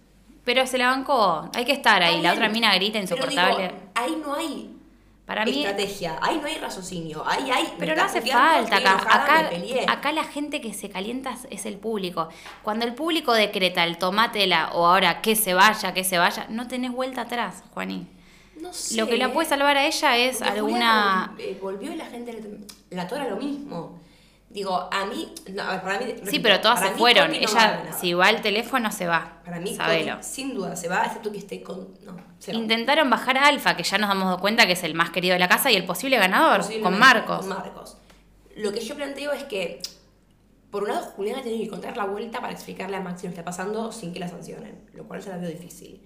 [0.44, 2.20] Pero se la bancó, hay que estar ahí.
[2.22, 3.68] La otra mina grita insoportable.
[3.68, 4.74] digo, ahí no hay
[5.26, 7.74] Para mí, estrategia, ahí no hay raciocinio, ahí hay.
[7.78, 8.94] pero no hace falta acá.
[8.94, 9.50] Acá,
[9.92, 12.28] acá la gente que se calienta es el público.
[12.62, 16.66] Cuando el público decreta el tomátela o ahora que se vaya, que se vaya, no
[16.66, 18.06] tenés vuelta atrás, Juaní.
[18.60, 18.96] No sé.
[18.96, 21.34] Lo que la puede salvar a ella es Porque alguna...
[21.38, 22.40] Eh, volvió y la gente
[22.90, 23.98] la tora lo mismo.
[24.50, 25.32] Digo, a mí.
[25.52, 27.30] No, a ver, para mí Sí, pero todas se fueron.
[27.30, 29.40] No Ella, si va al teléfono, se va.
[29.44, 29.76] Para mí,
[30.22, 31.88] sin duda, se va, excepto que esté con.
[32.04, 32.58] No, se va.
[32.58, 35.38] Intentaron bajar a Alfa, que ya nos damos cuenta que es el más querido de
[35.38, 37.40] la casa y el posible ganador, con Marcos.
[37.40, 37.98] Con Marcos.
[38.56, 39.82] Lo que yo planteo es que,
[40.70, 43.40] por un lado, Juliana tiene que encontrar la vuelta para explicarle a Maxi lo que
[43.40, 46.00] está pasando sin que la sancionen, lo cual se la veo difícil.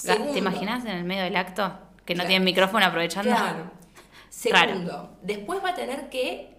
[0.00, 1.72] Segundo- ¿Te imaginas en el medio del acto?
[2.04, 2.28] Que no Claro.
[2.28, 3.30] tienen micrófono aprovechando.
[3.30, 3.70] Claro.
[4.50, 4.68] Raro.
[4.70, 6.56] Segundo, después va a tener que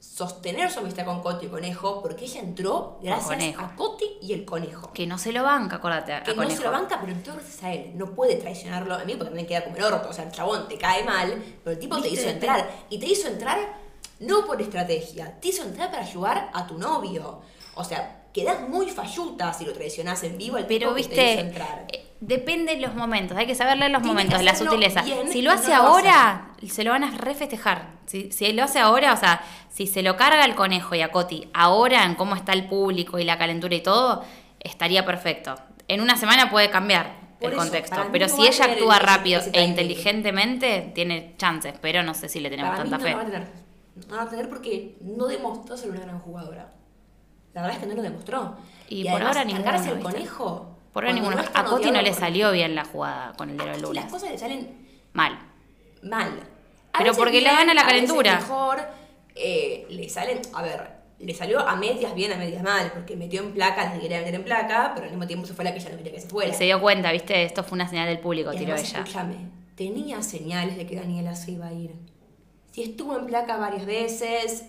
[0.00, 4.44] sostener su amistad con Coti y Conejo porque ella entró gracias a Coti y el
[4.44, 4.92] Conejo.
[4.92, 6.12] Que no se lo banca, acuérdate.
[6.14, 7.92] a Que no se lo banca, pero entró gracias a él.
[7.96, 10.08] No puede traicionarlo a mí porque también queda como el orto.
[10.08, 12.68] O sea, el chabón te cae mal, pero el tipo te hizo entrar.
[12.88, 13.58] Y te hizo entrar
[14.20, 17.40] no por estrategia, te hizo entrar para ayudar a tu novio.
[17.74, 21.32] O sea, quedás muy falluta si lo traicionás en vivo al Pero tipo que te
[21.32, 21.86] hizo entrar.
[22.20, 25.02] Depende de los momentos, hay que saber leer los momentos, la sutileza.
[25.02, 27.98] bien Si lo no hace lo ahora, se lo van a refestejar.
[28.06, 31.10] Si, si lo hace ahora, o sea, si se lo carga el conejo y a
[31.12, 34.24] Coti ahora en cómo está el público y la calentura y todo,
[34.60, 35.54] estaría perfecto.
[35.86, 39.40] En una semana puede cambiar Por el eso, contexto, pero no si ella actúa rápido
[39.52, 43.14] e inteligentemente, tiene chances, pero no sé si le tenemos Para mí tanta no fe.
[43.14, 43.48] va a tener.
[44.08, 46.72] No va a tener porque no demostró ser una gran jugadora.
[47.54, 48.56] La verdad es que no lo demostró.
[48.88, 50.77] Y por además, ahora cargarse el conejo.
[50.92, 54.02] Por ahora A Coti no le salió bien la jugada con el de los lunes.
[54.04, 55.38] las cosas le salen Mal.
[56.02, 56.40] mal.
[56.92, 58.36] A Pero porque le gana la calentura.
[58.36, 58.80] mejor,
[59.34, 63.42] eh, le salen, a ver, le salió a medias bien, a medias mal, porque metió
[63.42, 65.72] en placa, la que quería meter en placa, pero al mismo tiempo se fue la
[65.72, 66.50] que ella no quería que se fuera.
[66.52, 67.44] Y se dio cuenta, ¿viste?
[67.44, 68.82] Esto fue una señal del público, Y tiró ella.
[69.00, 69.36] escúchame,
[69.76, 71.94] tenía señales de que Daniela se iba a ir.
[72.72, 74.64] Si estuvo en placa varias veces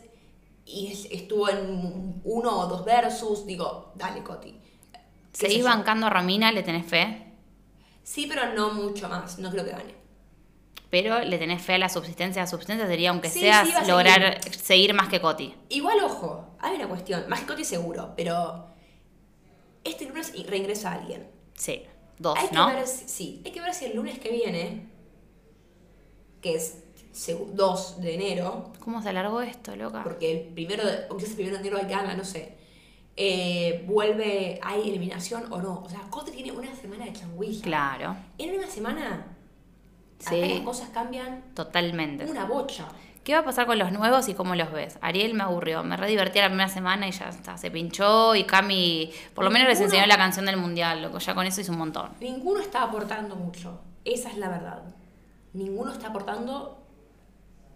[0.65, 4.58] y es- estuvo en uno o dos versus, digo, dale, Coti.
[5.39, 6.51] ¿Qué sé ¿Seguís bancando a Romina?
[6.51, 7.25] ¿Le tenés fe?
[8.03, 9.95] Sí, pero no mucho más, no creo que gane.
[10.89, 12.41] Pero le tenés fe a la subsistencia.
[12.41, 14.93] La subsistencia sería, aunque Sí, sea, sí, a lograr seguir.
[14.93, 15.53] más que Coti.
[15.69, 18.65] Igual, ojo, hay una cuestión, más que Coti seguro, pero
[19.83, 21.27] este lunes reingresa alguien.
[21.55, 21.83] Sí,
[22.17, 22.67] dos, hay ¿no?
[22.69, 24.89] que ver si, sí, hay que ver si el lunes que viene,
[26.41, 30.03] que es segu- 2 de enero, ¿Cómo se alargó esto, loca?
[30.03, 32.57] porque el primero de, o quizás el primero de enero hay gana, no sé.
[33.21, 35.81] Eh, vuelve, hay eliminación o no.
[35.85, 37.61] O sea, Cote tiene una semana de changuilla.
[37.63, 39.25] Claro, En una semana,
[40.19, 40.39] Sí.
[40.53, 42.23] las cosas cambian totalmente.
[42.25, 42.87] una bocha.
[43.25, 44.97] ¿Qué va a pasar con los nuevos y cómo los ves?
[45.01, 48.45] Ariel me aburrió, me re divertí la primera semana y ya está, se pinchó y
[48.45, 51.73] Cami, por lo menos les enseñó la canción del mundial, loco, ya con eso hizo
[51.73, 52.11] un montón.
[52.21, 53.81] Ninguno está aportando mucho.
[54.05, 54.81] Esa es la verdad.
[55.53, 56.81] Ninguno está aportando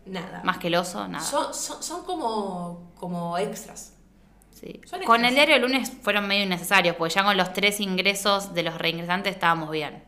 [0.06, 0.42] nada.
[0.46, 1.24] Más que el oso, nada.
[1.24, 3.94] Son, son, son como, como extras.
[4.64, 4.80] Sí.
[5.06, 8.64] Con el diario del lunes fueron medio innecesarios, porque ya con los tres ingresos de
[8.64, 10.04] los reingresantes estábamos bien.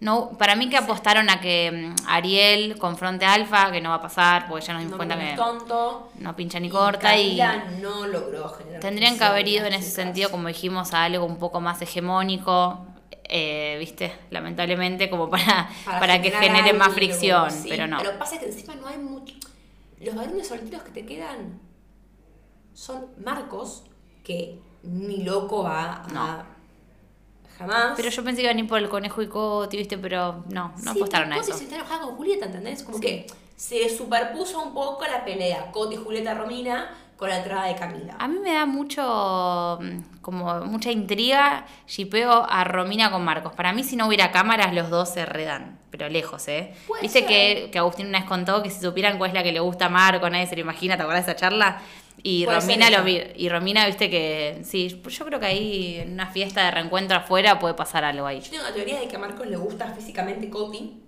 [0.00, 3.94] No, para mí que apostaron a que mm, Ariel confronte a Alfa, que no va
[3.96, 6.10] a pasar, porque ya nos dimos No cuenta que tonto.
[6.18, 7.40] no pincha ni corta y
[7.80, 11.36] no logró generar tendrían que haber ido en ese sentido, como dijimos, a algo un
[11.36, 12.84] poco más hegemónico,
[13.24, 17.98] eh, viste, lamentablemente, como para, para, que genere más fricción, sí, pero no.
[17.98, 19.36] Pero pasa que encima no hay mucho.
[20.00, 21.60] Los varones solteros que te quedan
[22.74, 23.84] son Marcos,
[24.24, 26.44] que ni loco va a.
[27.58, 27.92] Jamás.
[27.96, 30.72] Pero yo pensé que iban a ir por el conejo y Coti, viste, pero no,
[30.82, 31.58] no Sí, apostaron a Coti eso.
[31.58, 32.82] se está enojada con Julieta, ¿entendés?
[32.82, 37.76] Como que se superpuso un poco la pelea Coti, Julieta, Romina con la entrada de
[37.76, 38.16] Camila.
[38.18, 43.52] A mí me da mucho, mm, como mucha intriga, shipeo a Romina con Marcos.
[43.52, 46.74] Para mí, si no hubiera cámaras, los dos se redan, pero lejos, ¿eh?
[46.88, 47.28] Puede Viste ser.
[47.28, 49.86] que, que Agustín una vez contó que si supieran cuál es la que le gusta
[49.86, 51.80] a Marco, nadie se lo imagina, ¿te acuerdas de esa charla?
[52.22, 56.26] Y Puede Romina, lo y Romina, viste que, sí, yo creo que ahí en una
[56.26, 58.40] fiesta de reencuentro afuera puede pasar algo ahí.
[58.40, 61.02] Yo tengo la teoría de que a Marcos le gusta físicamente Coti,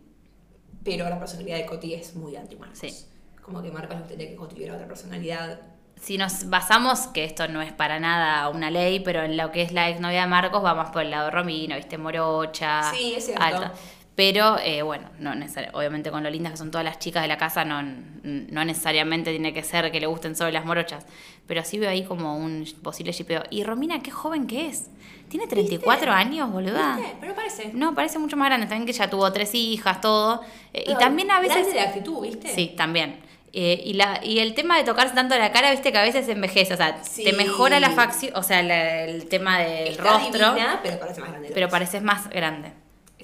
[0.82, 2.78] pero la personalidad de Coti es muy anti-Marcos.
[2.78, 3.06] Sí.
[3.42, 5.60] Como que Marcos le gustaría que Coti tuviera otra personalidad.
[6.00, 9.62] Si nos basamos, que esto no es para nada una ley, pero en lo que
[9.62, 12.90] es la exnovia de Marcos, va más por el lado de Romina, viste, morocha.
[12.92, 13.44] Sí, es cierto.
[13.44, 13.72] alta.
[14.16, 15.32] Pero, eh, bueno, no
[15.72, 17.82] obviamente con lo lindas que son todas las chicas de la casa, no,
[18.22, 21.04] no necesariamente tiene que ser que le gusten solo las morochas.
[21.48, 23.42] Pero sí veo ahí como un posible shipeo.
[23.50, 24.88] Y Romina, qué joven que es.
[25.28, 26.96] Tiene 34 años, boluda.
[26.96, 27.16] ¿Viste?
[27.20, 27.70] Pero parece.
[27.74, 28.66] No, parece mucho más grande.
[28.66, 30.42] También que ya tuvo tres hijas, todo.
[30.72, 31.72] Eh, y también a veces...
[31.72, 32.48] de actitud, ¿viste?
[32.54, 33.16] Sí, también.
[33.52, 36.28] Eh, y, la, y el tema de tocarse tanto la cara, viste que a veces
[36.28, 37.24] envejece, o sea, Sí.
[37.24, 41.20] te mejora la facción, o sea, la- el tema del Está rostro, divina, pero parece
[41.20, 41.50] más grande.
[41.54, 42.72] pero pareces más grande.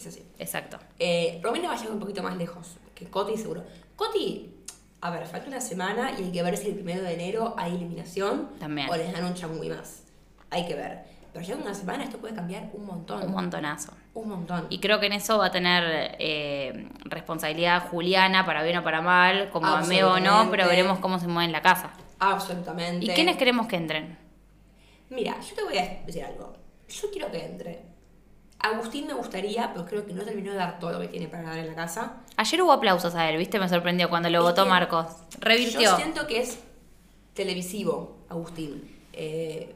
[0.00, 0.26] Es Es así.
[0.38, 0.78] Exacto.
[0.98, 3.62] Eh, Romina va a llegar un poquito más lejos que Coti, seguro.
[3.96, 4.54] Coti,
[5.02, 7.74] a ver, falta una semana y hay que ver si el primero de enero hay
[7.74, 8.88] eliminación También.
[8.88, 10.04] o les dan un changui más.
[10.50, 11.04] Hay que ver.
[11.32, 13.22] Pero llega una semana, esto puede cambiar un montón.
[13.22, 13.92] Un montonazo.
[14.14, 14.66] Un montón.
[14.68, 19.00] Y creo que en eso va a tener eh, responsabilidad Juliana, para bien o para
[19.00, 21.92] mal, como ame o no, pero veremos cómo se mueve en la casa.
[22.18, 23.04] Absolutamente.
[23.04, 24.18] ¿Y quiénes queremos que entren?
[25.10, 26.52] Mira, yo te voy a decir algo.
[26.88, 27.89] Yo quiero que entre.
[28.62, 31.44] Agustín me gustaría, pero creo que no terminó de dar todo lo que tiene para
[31.44, 32.14] dar en la casa.
[32.36, 33.58] Ayer hubo aplausos a él, ¿viste?
[33.58, 35.06] Me sorprendió cuando lo Es votó Marcos.
[35.38, 35.80] Revirtió.
[35.80, 36.58] Yo siento que es
[37.34, 38.98] televisivo, Agustín.
[39.12, 39.74] Eh,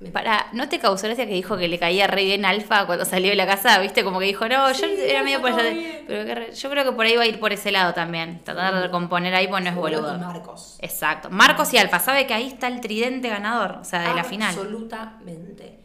[0.00, 3.04] me- Para, ¿no te causó gracia que dijo que le caía re bien Alfa cuando
[3.04, 3.78] salió de la casa?
[3.78, 4.02] ¿Viste?
[4.04, 5.72] Como que dijo, no, yo era medio por allá.
[6.06, 8.40] Pero que re- yo creo que por ahí va a ir por ese lado también.
[8.44, 10.18] Tratar de componer ahí, pues no es boludo.
[10.18, 10.76] Marcos.
[10.80, 11.30] Exacto.
[11.30, 14.48] Marcos y Alfa, sabe que ahí está el tridente ganador, o sea, de la final.
[14.54, 15.78] Absolutamente.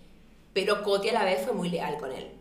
[0.58, 2.32] Pero Coti a la vez fue muy leal con él.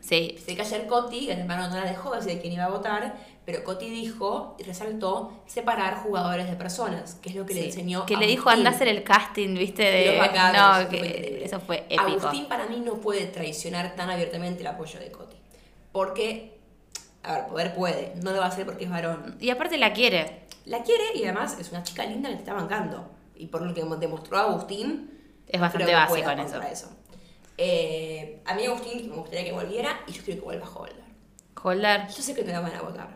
[0.00, 0.34] Sí.
[0.42, 3.62] Sé que ayer Coti, el hermano no la dejó decir quién iba a votar, pero
[3.64, 7.66] Coti dijo y resaltó separar jugadores de personas, que es lo que le sí.
[7.66, 8.60] enseñó Que le dijo Agustín.
[8.66, 9.82] anda a hacer el casting, ¿viste?
[9.82, 10.06] De...
[10.06, 12.00] los bacanos, no, eso que eso fue épico.
[12.00, 15.36] Agustín para mí no puede traicionar tan abiertamente el apoyo de Coti.
[15.92, 16.58] Porque,
[17.24, 19.36] a ver, poder puede, no lo va a hacer porque es varón.
[19.38, 20.46] Y aparte la quiere.
[20.64, 23.10] La quiere y además es una chica linda que te está bancando.
[23.34, 25.10] Y por lo que demostró Agustín,
[25.46, 26.88] Es bastante básico en contra eso.
[27.58, 31.04] Eh, a mí Agustín me gustaría que volviera y yo quiero que vuelva Holder.
[31.62, 32.08] Holder.
[32.08, 33.08] Yo sé que no la van a votar.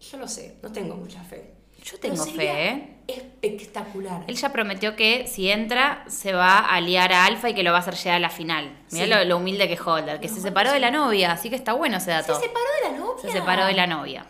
[0.00, 1.54] Yo lo sé, no tengo mucha fe.
[1.82, 2.96] Yo tengo fe, ¿eh?
[3.06, 4.24] Espectacular.
[4.26, 7.70] Él ya prometió que si entra se va a aliar a Alfa y que lo
[7.70, 8.76] va a hacer llegar a la final.
[8.90, 9.10] Mirá Sí.
[9.10, 11.56] lo, lo humilde que es Holder, que No, se separó de la novia, así que
[11.56, 12.40] está bueno ese ¿Se dato.
[12.40, 13.22] separó de la novia?
[13.22, 14.26] Se separó de la novia.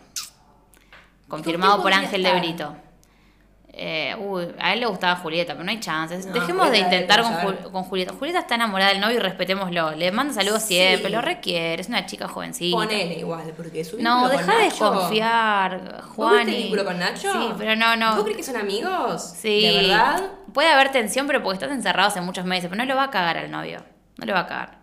[1.27, 2.39] Confirmado por Ángel de?
[2.39, 2.75] Brito.
[3.79, 6.25] Eh, uy, a él le gustaba Julieta, pero no hay chances.
[6.25, 7.33] No, Dejemos de Julieta intentar con.
[7.33, 8.11] Jul- con Julieta.
[8.13, 9.91] Julieta está enamorada del novio y respetémoslo.
[9.91, 10.69] Le manda saludos Sí.
[10.75, 11.79] siempre, lo requiere.
[11.81, 12.75] Es una chica jovencita.
[12.75, 16.37] Ponele igual, porque su No, deja de desconfiar, ¿Vos Juan.
[16.37, 17.31] viste el vínculo con Nacho?
[17.31, 18.15] Sí, pero no, no.
[18.15, 19.21] ¿Vos crees que son amigos?
[19.37, 19.61] Sí.
[19.61, 20.23] ¿De verdad?
[20.53, 22.69] Puede haber tensión, pero porque estás encerrado hace muchos meses.
[22.71, 23.83] Pero no lo va a cagar al novio.
[24.17, 24.77] No lo va a cagar.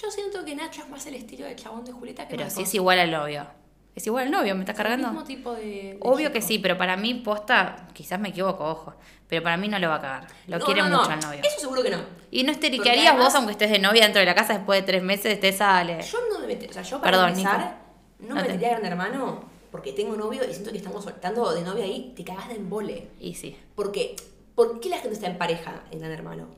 [0.00, 2.62] Yo siento que Nacho es más el estilo de chabón de Julieta que Pero sí
[2.62, 3.46] es igual al novio.
[3.94, 5.08] Es igual al novio, ¿me estás El cargando?
[5.08, 8.94] mismo tipo de, de Obvio que sí, pero para mí, posta, quizás me equivoco, ojo.
[9.28, 10.26] Pero para mí no lo va a cagar.
[10.48, 10.98] Lo No, quiere no, no.
[10.98, 11.40] mucho al novio.
[11.44, 11.98] Eso seguro que no.
[12.30, 14.86] Y no esteriquearías además- vos, aunque estés de novia dentro de la casa después de
[14.86, 16.02] tres meses, te sale.
[16.02, 17.76] Yo no me metería, o sea, yo para Perdón, empezar,
[18.18, 21.04] no No me te- metería a Gran Hermano porque tengo novio y siento que estamos
[21.04, 23.08] soltando de novia ahí, te cagás de embole.
[23.20, 23.56] Y sí.
[23.76, 24.16] Porque,
[24.56, 26.48] ¿por qué la gente está en pareja en Gran Hermano?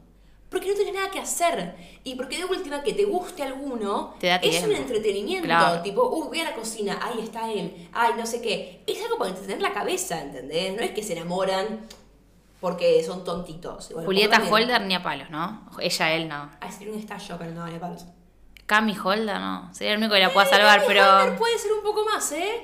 [0.49, 1.74] Porque no tiene nada que hacer.
[2.05, 5.44] Y porque de última que te guste alguno, Te da es un entretenimiento.
[5.47, 5.82] Claro.
[5.82, 8.82] Tipo, uy, voy a la cocina, ahí está él, ay, no sé qué.
[8.86, 10.74] Es algo para entretener la cabeza, ¿entendés?
[10.76, 11.80] No es que se enamoran
[12.61, 13.90] porque son tontitos.
[13.92, 14.40] Bueno, Julieta.
[14.51, 15.68] Holder ni a palos, ¿no?
[15.80, 16.51] Ella, él no.
[16.61, 18.07] Ay, sería un estallo, pero no vale palos.
[18.66, 19.74] Cami Holder no.
[19.74, 21.18] Sería el único que la pueda salvar, Cami pero.
[21.18, 22.62] Holder puede ser un poco más, ¿eh?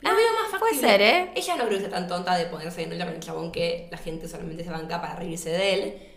[0.00, 0.88] Lo Ah, veo más puede factible.
[0.88, 1.32] ser, ¿eh?
[1.34, 3.98] Ella no creo que sea tan tonta de ponerse novia con el chabón que la
[3.98, 6.10] gente solamente se banca para reírse de él.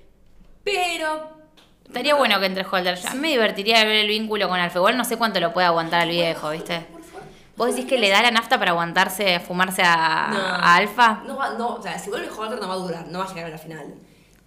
[0.73, 1.37] Pero.
[1.85, 2.95] Estaría bueno que entre Holder.
[2.97, 4.79] Ya me divertiría ver el vínculo con Alfa.
[4.79, 6.81] Igual no sé cuánto lo puede aguantar al viejo, ¿viste?
[6.91, 7.23] Por favor.
[7.55, 10.39] ¿Vos decís que le da la nafta para aguantarse, fumarse a, No.
[10.39, 11.21] a Alfa?
[11.25, 13.45] No, no, o sea, si vuelve Holder no va a durar, no va a llegar
[13.45, 13.85] a la final.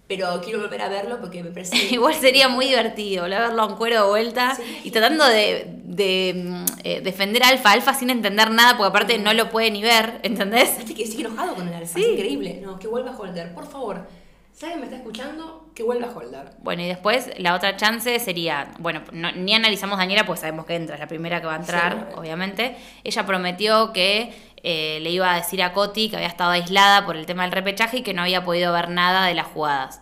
[0.07, 1.75] Pero quiero volver a verlo porque me parece.
[1.95, 4.81] Igual sería muy divertido verlo en cuero de vuelta Sí.
[4.83, 7.71] y tratando de, de, eh, defender a Alfa.
[7.71, 10.77] Alfa sin entender nada, porque aparte no lo puede ni ver, ¿entendés?
[10.77, 12.03] Viste que sigue enojado con el alfa, Sí.
[12.03, 12.59] es increíble.
[12.63, 14.05] No, que vuelva Holder, por favor.
[14.53, 16.51] Si alguien me está escuchando, que vuelva Holder.
[16.59, 20.65] Bueno, y después la otra chance sería, bueno, no- ni analizamos a Daniela, pues sabemos
[20.65, 22.75] que entra, es la primera que va a entrar, obviamente.
[23.03, 24.33] Ella prometió que
[24.63, 27.51] eh, le iba a decir a Coti que había estado aislada por el tema del
[27.51, 30.01] repechaje y que no había podido ver nada de las jugadas.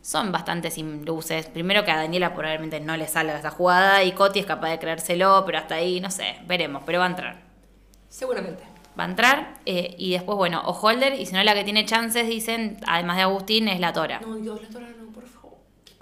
[0.00, 1.44] Son bastante sin luces.
[1.46, 4.78] Primero que a Daniela probablemente no le salga esa jugada y Coti es capaz de
[4.78, 7.42] creérselo, pero hasta ahí, no sé, veremos, pero va a entrar.
[8.08, 8.62] Seguramente.
[8.98, 11.84] Va a entrar eh, y después, bueno, o Holder, y si no la que tiene
[11.86, 14.20] chances, dicen, además de Agustín, es la Tora.
[14.20, 15.58] No, Dios, la tora no, por favor.
[15.84, 15.92] Qué.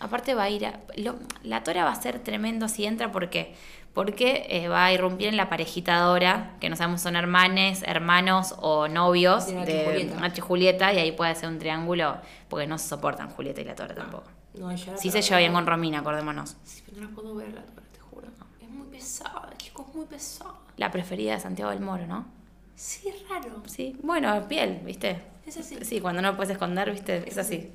[0.00, 0.80] Aparte va a ir a...
[0.96, 3.54] lo- la Tora va a ser tremendo si entra porque
[3.94, 8.54] porque eh, va a irrumpir en la parejita Dora, que no sabemos son hermanes, hermanos
[8.58, 10.16] o novios De Nacho de Julieta.
[10.20, 12.18] Nacho y Julieta, y ahí puede ser un triángulo,
[12.50, 14.24] porque no se soportan Julieta y la Tora tampoco.
[14.52, 16.56] No, ella la Sí se lleva bien con Romina, acordémonos.
[16.64, 18.28] Sí, pero no la puedo ver la tora, te juro.
[18.60, 20.52] Es muy pesada, chicos, muy pesada.
[20.76, 22.26] La preferida de Santiago del Moro, ¿no?
[22.74, 23.62] Sí, es raro.
[23.66, 25.20] Sí, bueno, piel, ¿viste?
[25.46, 25.78] Es así.
[25.82, 27.24] Sí, cuando no lo puedes esconder, ¿viste?
[27.26, 27.70] Es así.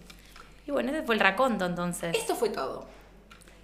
[0.67, 2.15] Y bueno, ese fue el raconto entonces.
[2.15, 2.85] Esto fue todo.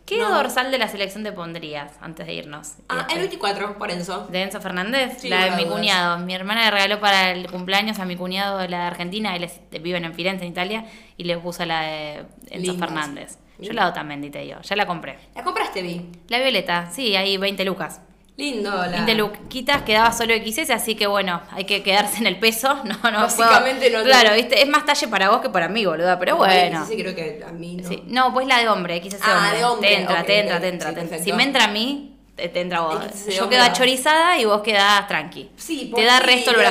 [0.05, 0.33] ¿Qué no.
[0.33, 2.75] dorsal de la selección te pondrías antes de irnos?
[2.87, 3.13] Ah, después?
[3.15, 4.25] el 24, por Enzo.
[4.27, 5.17] ¿De Enzo Fernández?
[5.19, 5.77] Sí, la de mi de dudas.
[5.79, 6.17] cuñado.
[6.19, 9.35] Mi hermana le regaló para el cumpleaños a mi cuñado la de Argentina.
[9.35, 10.85] Él es- viven en Firenze, en Italia.
[11.17, 12.13] Y le puso la de
[12.49, 12.77] Enzo Lindas.
[12.79, 13.37] Fernández.
[13.59, 14.61] Yo la doy también, dite yo.
[14.61, 15.19] Ya la compré.
[15.35, 16.09] La compraste, Vi.
[16.29, 17.99] La violeta, sí, hay 20 lucas.
[18.37, 18.87] Lindo, la.
[19.03, 22.75] 20 luquitas, quedaba solo XS, así que bueno, hay que quedarse en el peso.
[22.83, 24.61] No, no Básicamente puedo- no Claro, ¿viste?
[24.61, 26.19] Es más talle para vos que para mí, boluda.
[26.19, 26.85] Pero bueno.
[26.85, 27.89] Sí, creo que a mí no.
[27.89, 28.03] Sí.
[28.07, 29.57] No, pues la de hombre, XS Ah, hombre.
[29.57, 31.17] de hombre, Te entra, te entra, te entra, Sí, te entra.
[31.19, 33.03] Si me entra a mí, te, entra vos.
[33.11, 35.49] XS Yo quedo chorizada y vos quedás tranqui.
[35.55, 36.61] Sí, Te da resto el sí,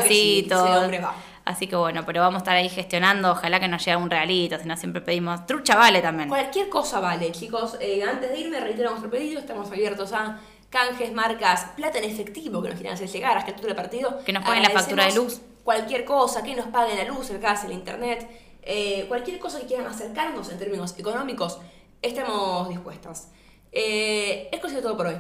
[0.47, 0.65] bracito.
[1.03, 1.15] va.
[1.45, 3.33] Así que bueno, pero vamos a estar ahí gestionando.
[3.33, 5.47] Ojalá que nos llegue un regalito, si no siempre pedimos.
[5.47, 6.29] Trucha vale también.
[6.29, 7.77] Cualquier cosa vale, chicos.
[7.81, 9.39] Eh, antes de irme, reitero nuestro pedido.
[9.41, 10.39] Estamos abiertos a
[10.77, 14.25] canjes, marcas, plata en efectivo que nos quieran hacer llegar hasta el altura del partido.
[14.25, 15.41] Que nos paguen la factura de luz.
[15.65, 18.29] Cualquier cosa, que nos paguen la luz, el gas, el internet.
[18.69, 21.61] eh, cualquier cosa que quieran acercarnos en términos económicos,
[22.03, 23.31] estamos dispuestas.
[23.71, 25.17] Eh, esto ha sido todo por hoy.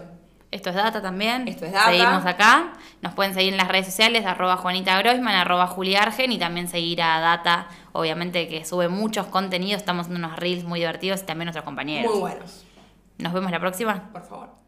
[0.50, 1.46] Esto es Data también.
[1.46, 1.90] Esto es Data.
[1.90, 2.72] Seguimos acá.
[3.02, 7.00] Nos pueden seguir en las redes sociales, arroba Juanita Groisman, arroba Juliargen y también seguir
[7.02, 9.80] a Data, obviamente que sube muchos contenidos.
[9.80, 12.10] Estamos haciendo unos reels muy divertidos y también nuestros compañeros.
[12.10, 12.64] Muy buenos.
[13.18, 14.10] Nos vemos la próxima.
[14.12, 14.65] Por favor.